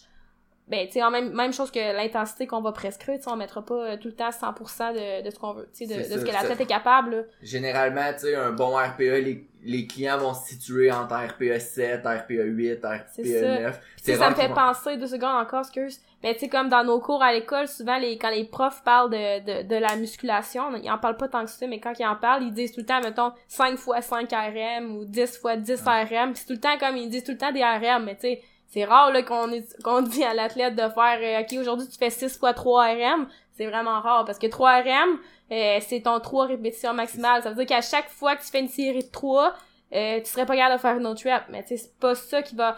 ben, 0.71 0.87
tu 0.87 0.93
sais, 0.93 1.09
même, 1.11 1.33
même 1.33 1.51
chose 1.51 1.69
que 1.69 1.79
l'intensité 1.95 2.47
qu'on 2.47 2.61
va 2.61 2.71
prescrire, 2.71 3.19
tu 3.19 3.27
on 3.29 3.35
mettra 3.35 3.61
pas 3.61 3.73
euh, 3.75 3.97
tout 3.97 4.07
le 4.07 4.15
temps 4.15 4.29
100% 4.29 4.93
de, 4.93 5.23
de 5.25 5.29
ce 5.29 5.37
qu'on 5.37 5.51
veut, 5.53 5.69
tu 5.77 5.85
sais, 5.85 5.97
de, 5.97 6.01
ce 6.01 6.17
ça, 6.17 6.25
que 6.25 6.31
l'athlète 6.31 6.57
ça- 6.57 6.63
est 6.63 6.65
capable, 6.65 7.15
là. 7.15 7.21
Généralement, 7.43 8.13
tu 8.13 8.19
sais, 8.19 8.35
un 8.35 8.51
bon 8.51 8.77
RPE, 8.77 8.99
les, 9.21 9.45
les 9.63 9.85
clients 9.85 10.17
vont 10.17 10.33
se 10.33 10.47
situer 10.47 10.89
entre 10.91 11.13
RPE 11.13 11.59
7, 11.59 12.05
RPE 12.05 12.45
8, 12.45 12.75
RPE 12.85 12.89
C'est 13.13 13.23
ça. 13.25 13.59
9. 13.59 13.79
Tu 13.97 14.03
sais, 14.03 14.15
ça 14.15 14.21
rare 14.21 14.31
me 14.31 14.35
fait 14.35 14.49
penser, 14.49 14.97
deux 14.97 15.07
secondes 15.07 15.35
encore, 15.41 15.59
excuse. 15.59 15.99
Mais 16.23 16.33
tu 16.35 16.39
sais, 16.41 16.49
comme 16.49 16.69
dans 16.69 16.83
nos 16.85 16.99
cours 17.01 17.21
à 17.21 17.33
l'école, 17.33 17.67
souvent, 17.67 17.97
les, 17.97 18.17
quand 18.17 18.29
les 18.29 18.45
profs 18.45 18.81
parlent 18.83 19.09
de, 19.09 19.63
de, 19.63 19.67
de 19.67 19.75
la 19.75 19.95
musculation, 19.97 20.73
ils 20.81 20.89
en 20.89 20.97
parlent 20.99 21.17
pas 21.17 21.27
tant 21.27 21.43
que 21.43 21.49
ça, 21.51 21.67
mais 21.67 21.79
quand 21.81 21.93
ils 21.99 22.05
en 22.05 22.15
parlent, 22.15 22.43
ils 22.43 22.53
disent 22.53 22.71
tout 22.71 22.79
le 22.79 22.85
temps, 22.85 23.01
mettons, 23.01 23.33
5 23.47 23.77
fois 23.77 24.01
5 24.01 24.31
RM 24.31 24.95
ou 24.95 25.05
10 25.05 25.37
fois 25.37 25.57
10 25.57 25.81
RM. 25.83 26.33
Puis 26.33 26.41
c'est 26.41 26.45
tout 26.45 26.53
le 26.53 26.59
temps 26.59 26.77
comme, 26.79 26.95
ils 26.95 27.09
disent 27.09 27.23
tout 27.23 27.31
le 27.33 27.37
temps 27.37 27.51
des 27.51 27.63
RM, 27.63 28.05
mais 28.05 28.15
tu 28.15 28.21
sais, 28.21 28.41
c'est 28.71 28.85
rare, 28.85 29.11
là, 29.11 29.21
qu'on 29.21 30.01
dit 30.01 30.23
à 30.23 30.33
l'athlète 30.33 30.75
de 30.75 30.87
faire, 30.89 31.19
euh, 31.21 31.41
OK, 31.41 31.59
aujourd'hui, 31.59 31.89
tu 31.89 31.97
fais 31.97 32.09
6 32.09 32.37
fois 32.37 32.53
3 32.53 32.93
RM. 32.93 33.27
C'est 33.51 33.67
vraiment 33.67 33.99
rare, 33.99 34.23
parce 34.23 34.39
que 34.39 34.47
3 34.47 34.81
RM, 34.81 35.19
euh, 35.51 35.79
c'est 35.81 36.01
ton 36.03 36.21
3 36.21 36.45
répétitions 36.45 36.93
maximales. 36.93 37.43
Ça 37.43 37.49
veut 37.49 37.57
dire 37.57 37.65
qu'à 37.65 37.81
chaque 37.81 38.09
fois 38.09 38.37
que 38.37 38.41
tu 38.41 38.47
fais 38.47 38.61
une 38.61 38.69
série 38.69 39.03
de 39.03 39.11
3, 39.11 39.53
euh, 39.93 40.21
tu 40.21 40.25
serais 40.25 40.45
pas 40.45 40.55
capable 40.55 40.75
de 40.75 40.79
faire 40.79 40.95
une 40.95 41.05
autre 41.05 41.29
rep. 41.29 41.43
Mais 41.49 41.63
tu 41.63 41.69
sais, 41.69 41.77
c'est 41.77 41.99
pas 41.99 42.15
ça 42.15 42.41
qui 42.41 42.55
va 42.55 42.77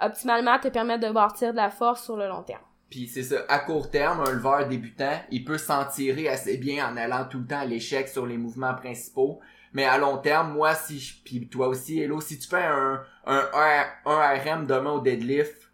optimalement 0.00 0.60
te 0.60 0.68
permettre 0.68 1.08
de 1.08 1.12
bâtir 1.12 1.50
de 1.50 1.56
la 1.56 1.70
force 1.70 2.04
sur 2.04 2.16
le 2.16 2.28
long 2.28 2.44
terme. 2.44 2.62
Puis 2.88 3.08
c'est 3.08 3.24
ça, 3.24 3.36
à 3.48 3.58
court 3.58 3.90
terme, 3.90 4.20
un 4.20 4.30
leveur 4.30 4.68
débutant, 4.68 5.18
il 5.32 5.44
peut 5.44 5.58
s'en 5.58 5.84
tirer 5.86 6.28
assez 6.28 6.58
bien 6.58 6.88
en 6.88 6.96
allant 6.96 7.24
tout 7.28 7.40
le 7.40 7.46
temps 7.46 7.60
à 7.60 7.64
l'échec 7.64 8.06
sur 8.06 8.24
les 8.24 8.38
mouvements 8.38 8.74
principaux. 8.74 9.40
Mais 9.72 9.84
à 9.84 9.98
long 9.98 10.18
terme, 10.18 10.52
moi, 10.52 10.74
si 10.74 10.98
je, 10.98 11.14
puis 11.24 11.48
toi 11.48 11.68
aussi, 11.68 12.00
Hello, 12.00 12.20
si 12.20 12.38
tu 12.38 12.48
fais 12.48 12.62
un, 12.64 13.02
un, 13.26 13.48
un, 14.04 14.34
RM 14.34 14.66
demain 14.66 14.92
au 14.92 15.00
deadlift, 15.00 15.70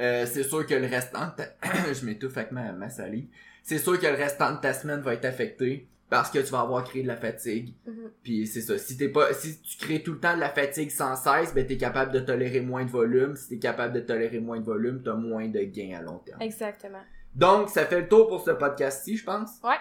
euh, 0.00 0.26
c'est 0.26 0.44
sûr 0.44 0.66
que 0.66 0.74
le 0.74 0.86
restant 0.86 1.26
de 1.26 1.32
ta... 1.42 1.92
je 1.92 2.04
m'étouffe 2.04 2.36
avec 2.36 2.52
ma, 2.52 2.72
ma 2.72 2.90
salive. 2.90 3.28
C'est 3.62 3.78
sûr 3.78 3.98
que 3.98 4.06
le 4.06 4.14
restant 4.14 4.52
de 4.52 4.60
ta 4.60 4.72
semaine 4.72 5.00
va 5.00 5.14
être 5.14 5.24
affecté. 5.24 5.88
parce 6.10 6.30
que 6.30 6.38
tu 6.38 6.50
vas 6.52 6.60
avoir 6.60 6.84
créé 6.84 7.02
de 7.02 7.08
la 7.08 7.16
fatigue. 7.16 7.74
Mhm. 7.86 8.10
Puis 8.22 8.46
c'est 8.46 8.60
ça. 8.62 8.78
Si 8.78 8.96
t'es 8.96 9.08
pas, 9.08 9.32
si 9.34 9.60
tu 9.60 9.76
crées 9.76 10.02
tout 10.02 10.12
le 10.12 10.20
temps 10.20 10.34
de 10.34 10.40
la 10.40 10.48
fatigue 10.48 10.90
sans 10.90 11.16
cesse, 11.16 11.54
ben 11.54 11.66
t'es 11.66 11.76
capable 11.76 12.12
de 12.12 12.20
tolérer 12.20 12.60
moins 12.60 12.84
de 12.84 12.90
volume. 12.90 13.36
Si 13.36 13.48
t'es 13.48 13.58
capable 13.58 13.94
de 13.94 14.00
tolérer 14.00 14.40
moins 14.40 14.58
de 14.58 14.64
volume, 14.64 15.02
t'as 15.02 15.14
moins 15.14 15.48
de 15.48 15.60
gains 15.60 15.98
à 15.98 16.02
long 16.02 16.18
terme. 16.18 16.40
Exactement. 16.40 17.02
Donc 17.34 17.68
ça 17.68 17.84
fait 17.84 18.00
le 18.00 18.08
tour 18.08 18.28
pour 18.28 18.42
ce 18.42 18.52
podcast-ci, 18.52 19.16
je 19.16 19.24
pense. 19.24 19.58
Ouais. 19.62 19.76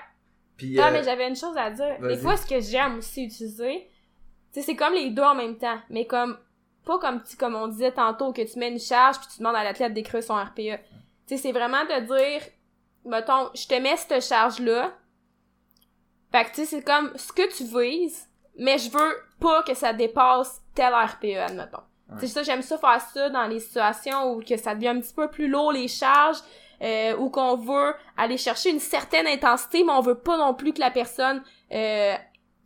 Puis 0.58 0.80
Ah, 0.80 0.88
euh, 0.88 0.92
mais 0.92 1.04
j'avais 1.04 1.28
une 1.28 1.36
chose 1.36 1.56
à 1.56 1.70
dire. 1.70 1.98
Des 2.02 2.18
fois, 2.18 2.36
ce 2.38 2.46
que 2.46 2.60
j'aime 2.60 2.98
aussi 2.98 3.26
utiliser, 3.26 3.90
tu 4.54 4.60
sais, 4.60 4.66
c'est 4.66 4.76
comme 4.76 4.94
les 4.94 5.10
deux 5.12 5.22
en 5.24 5.36
même 5.36 5.58
temps, 5.58 5.78
mais 5.90 6.06
comme, 6.08 6.38
pas 6.86 6.98
comme, 7.00 7.22
tu- 7.24 7.38
comme 7.38 7.56
on 7.56 7.68
disait 7.68 7.92
tantôt, 7.92 8.34
que 8.34 8.42
tu 8.42 8.58
mets 8.60 8.70
une 8.72 8.80
charge 8.80 9.20
puis 9.20 9.28
tu 9.32 9.40
demandes 9.40 9.56
à 9.56 9.64
l'athlète 9.64 9.94
d'écrire 9.94 10.24
son 10.24 10.36
RPE. 10.36 10.56
Tu 11.28 11.36
sais, 11.36 11.38
c'est 11.38 11.52
vraiment 11.52 11.84
de 11.84 12.00
dire, 12.08 12.42
mettons, 13.06 13.50
je 13.54 13.68
te 13.68 13.76
mets 13.76 13.98
cette 13.98 14.24
charge-là. 14.24 14.94
Fait 16.32 16.44
que, 16.46 16.50
tu 16.50 16.56
sais, 16.56 16.66
c'est 16.66 16.82
comme 16.84 17.12
ce 17.18 17.32
que 17.32 17.48
tu 17.56 17.64
vises, 17.64 18.28
mais 18.58 18.78
je 18.78 18.90
veux 18.90 19.16
pas 19.40 19.64
que 19.64 19.74
ça 19.74 19.94
dépasse 19.94 20.62
tel 20.76 20.94
RPE, 20.94 21.38
admettons. 21.38 21.82
Ouais. 22.10 22.20
Sais, 22.22 22.28
ça, 22.28 22.44
j'aime 22.44 22.62
ça 22.62 22.78
faire 22.78 23.02
ça 23.02 23.30
dans 23.30 23.48
les 23.48 23.60
situations 23.60 24.34
où 24.34 24.42
que 24.42 24.58
ça 24.58 24.74
devient 24.76 24.88
un 24.90 25.00
petit 25.02 25.14
peu 25.14 25.30
plus 25.30 25.48
lourd, 25.48 25.72
les 25.72 25.88
charges, 25.88 26.38
euh, 26.82 27.16
ou 27.18 27.30
qu'on 27.30 27.56
veut 27.56 27.94
aller 28.16 28.38
chercher 28.38 28.70
une 28.70 28.80
certaine 28.80 29.28
intensité, 29.28 29.84
mais 29.84 29.92
on 29.92 30.02
veut 30.02 30.20
pas 30.20 30.38
non 30.38 30.54
plus 30.54 30.74
que 30.74 30.80
la 30.80 30.92
personne 30.92 31.42
euh, 31.74 32.14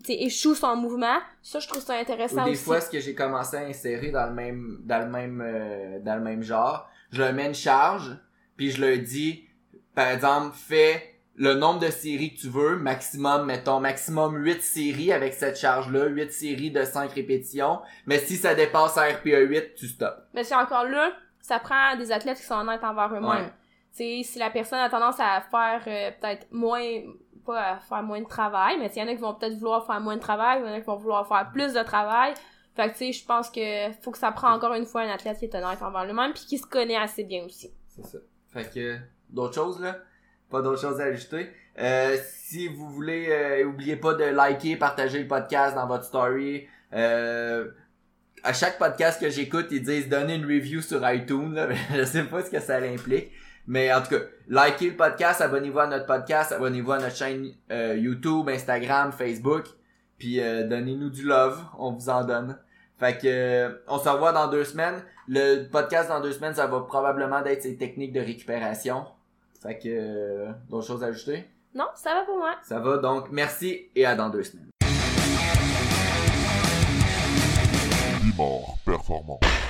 échoue 0.08 0.56
son 0.56 0.76
mouvement. 0.76 1.18
Ça, 1.42 1.60
je 1.60 1.68
trouve 1.68 1.82
ça 1.82 1.96
intéressant 1.96 2.42
Ou 2.44 2.46
des 2.46 2.52
aussi. 2.52 2.64
fois, 2.64 2.82
ce 2.82 2.90
que 2.90 3.00
j'ai 3.00 3.16
commencé 3.16 3.58
à 3.58 3.62
insérer 3.62 4.12
dans 4.12 4.26
le 4.26 4.34
même, 4.34 4.80
dans 4.84 5.00
le 5.00 5.10
même, 5.10 5.42
euh, 5.46 6.00
dans 6.02 6.16
le 6.16 6.22
même 6.22 6.44
genre, 6.44 6.90
je 7.12 7.22
leur 7.22 7.34
mets 7.34 7.48
une 7.48 7.54
charge, 7.56 8.18
puis 8.58 8.72
je 8.72 8.84
leur 8.86 8.98
dis, 8.98 9.46
par 9.96 10.10
exemple, 10.10 10.56
fais 10.56 11.08
le 11.36 11.54
nombre 11.54 11.80
de 11.80 11.90
séries 11.90 12.36
que 12.36 12.42
tu 12.42 12.50
veux, 12.50 12.76
maximum, 12.78 13.46
mettons, 13.46 13.80
maximum 13.80 14.36
8 14.36 14.62
séries 14.62 15.12
avec 15.14 15.34
cette 15.34 15.58
charge-là, 15.58 16.08
8 16.08 16.32
séries 16.32 16.72
de 16.72 16.84
5 16.84 17.12
répétitions, 17.14 17.80
mais 18.06 18.20
si 18.20 18.36
ça 18.36 18.54
dépasse 18.54 18.98
un 18.98 19.04
RPE 19.14 19.48
8, 19.48 19.76
tu 19.76 19.88
stops. 19.88 20.22
Mais 20.34 20.44
c'est 20.44 20.56
encore 20.56 20.84
là, 20.84 21.12
ça 21.40 21.58
prend 21.60 21.96
des 21.98 22.12
athlètes 22.12 22.38
qui 22.38 22.44
sont 22.44 22.56
honnêtes 22.56 22.84
envers 22.84 23.08
eux-mêmes. 23.10 23.24
Ouais. 23.46 23.54
Sais, 23.92 24.22
si 24.24 24.40
la 24.40 24.50
personne 24.50 24.80
a 24.80 24.90
tendance 24.90 25.20
à 25.20 25.42
faire 25.42 25.84
euh, 25.88 26.12
peut-être 26.20 26.48
moins, 26.52 26.82
pas 27.46 27.74
à 27.74 27.80
faire 27.80 28.04
moins 28.04 28.22
de 28.22 28.28
travail, 28.28 28.78
mais 28.80 28.90
il 28.96 29.00
y 29.00 29.04
en 29.04 29.08
a 29.08 29.14
qui 29.14 29.22
vont 29.22 29.34
peut-être 29.34 29.56
vouloir 29.56 29.86
faire 29.86 30.00
moins 30.00 30.16
de 30.16 30.22
travail, 30.22 30.62
il 30.62 30.68
y 30.68 30.70
en 30.70 30.74
a 30.74 30.80
qui 30.80 30.86
vont 30.86 30.96
vouloir 30.96 31.28
faire 31.28 31.50
plus 31.52 31.74
de 31.74 31.84
travail. 31.84 32.34
Fait 32.76 32.88
que 32.88 32.94
tu 32.94 32.98
sais, 33.00 33.12
je 33.12 33.26
pense 33.26 33.50
que 33.50 33.92
faut 34.02 34.12
que 34.12 34.18
ça 34.18 34.32
prend 34.32 34.54
encore 34.54 34.74
une 34.74 34.86
fois 34.86 35.02
un 35.02 35.10
athlète 35.10 35.38
qui 35.38 35.46
est 35.46 35.56
honnête 35.56 35.82
envers 35.82 36.06
lui-même 36.06 36.32
puis 36.34 36.46
qui 36.48 36.58
se 36.58 36.66
connaît 36.66 36.96
assez 36.96 37.26
bien 37.26 37.44
aussi. 37.44 37.74
C'est 37.88 38.06
ça. 38.06 38.18
Fait 38.52 38.74
que, 38.74 38.98
d'autres 39.30 39.56
choses, 39.56 39.82
là? 39.82 39.98
Pas 40.50 40.62
d'autres 40.62 40.82
choses 40.82 41.00
à 41.00 41.06
ajouter? 41.06 41.50
Euh, 41.80 42.18
si 42.26 42.68
vous 42.68 42.90
voulez, 42.90 43.28
euh, 43.30 43.66
oubliez 43.66 43.96
pas 43.96 44.14
de 44.14 44.26
liker, 44.26 44.76
partager 44.76 45.20
le 45.20 45.28
podcast 45.28 45.76
dans 45.76 45.88
votre 45.88 46.04
story. 46.04 46.68
Euh, 46.94 47.70
à 48.44 48.54
chaque 48.54 48.78
podcast 48.78 49.20
que 49.20 49.30
j'écoute, 49.30 49.68
ils 49.72 49.82
disent 49.82 50.10
donner 50.10 50.36
une 50.36 50.46
review 50.46 50.82
sur 50.82 51.08
iTunes. 51.10 51.54
Là. 51.54 51.70
Je 51.96 52.04
sais 52.04 52.24
pas 52.24 52.44
ce 52.44 52.50
que 52.50 52.60
ça 52.60 52.78
implique. 52.78 53.32
Mais 53.68 53.94
en 53.94 54.02
tout 54.02 54.10
cas, 54.10 54.22
likez 54.48 54.90
le 54.92 54.98
podcast, 54.98 55.42
abonnez-vous 55.42 55.80
à 55.80 55.88
notre 55.88 56.06
podcast, 56.06 56.52
abonnez-vous 56.52 56.92
à 56.92 57.00
notre 57.00 57.16
chaîne 57.16 57.52
euh, 57.72 57.96
YouTube, 57.96 58.50
Instagram, 58.50 59.12
Facebook. 59.12 59.66
Puis 60.18 60.40
euh, 60.40 60.68
donnez-nous 60.68 61.10
du 61.10 61.24
love, 61.24 61.64
on 61.78 61.94
vous 61.94 62.10
en 62.10 62.24
donne. 62.24 62.58
Fait 63.00 63.18
que 63.18 63.26
euh, 63.26 63.70
on 63.88 63.98
se 63.98 64.08
revoit 64.08 64.32
dans 64.32 64.48
deux 64.48 64.64
semaines. 64.64 65.02
Le 65.28 65.64
podcast 65.64 66.10
dans 66.10 66.22
deux 66.22 66.34
semaines, 66.34 66.54
ça 66.54 66.68
va 66.68 66.82
probablement 66.82 67.42
d'être 67.42 67.64
ces 67.64 67.76
techniques 67.76 68.14
de 68.14 68.20
récupération. 68.20 69.06
Fait 69.62 69.80
que 69.80 69.88
euh, 69.88 70.52
d'autres 70.70 70.86
choses 70.86 71.04
à 71.04 71.08
ajouter? 71.08 71.50
Non, 71.74 71.88
ça 71.96 72.14
va 72.14 72.22
pour 72.26 72.38
moi. 72.38 72.56
Ça 72.62 72.80
va 72.80 72.98
donc 72.98 73.32
merci 73.32 73.90
et 73.96 74.06
à 74.06 74.16
dans 74.16 74.30
deux 74.30 74.44
semaines. 74.44 74.70
Bimor 78.22 78.78
Performance. 78.86 79.61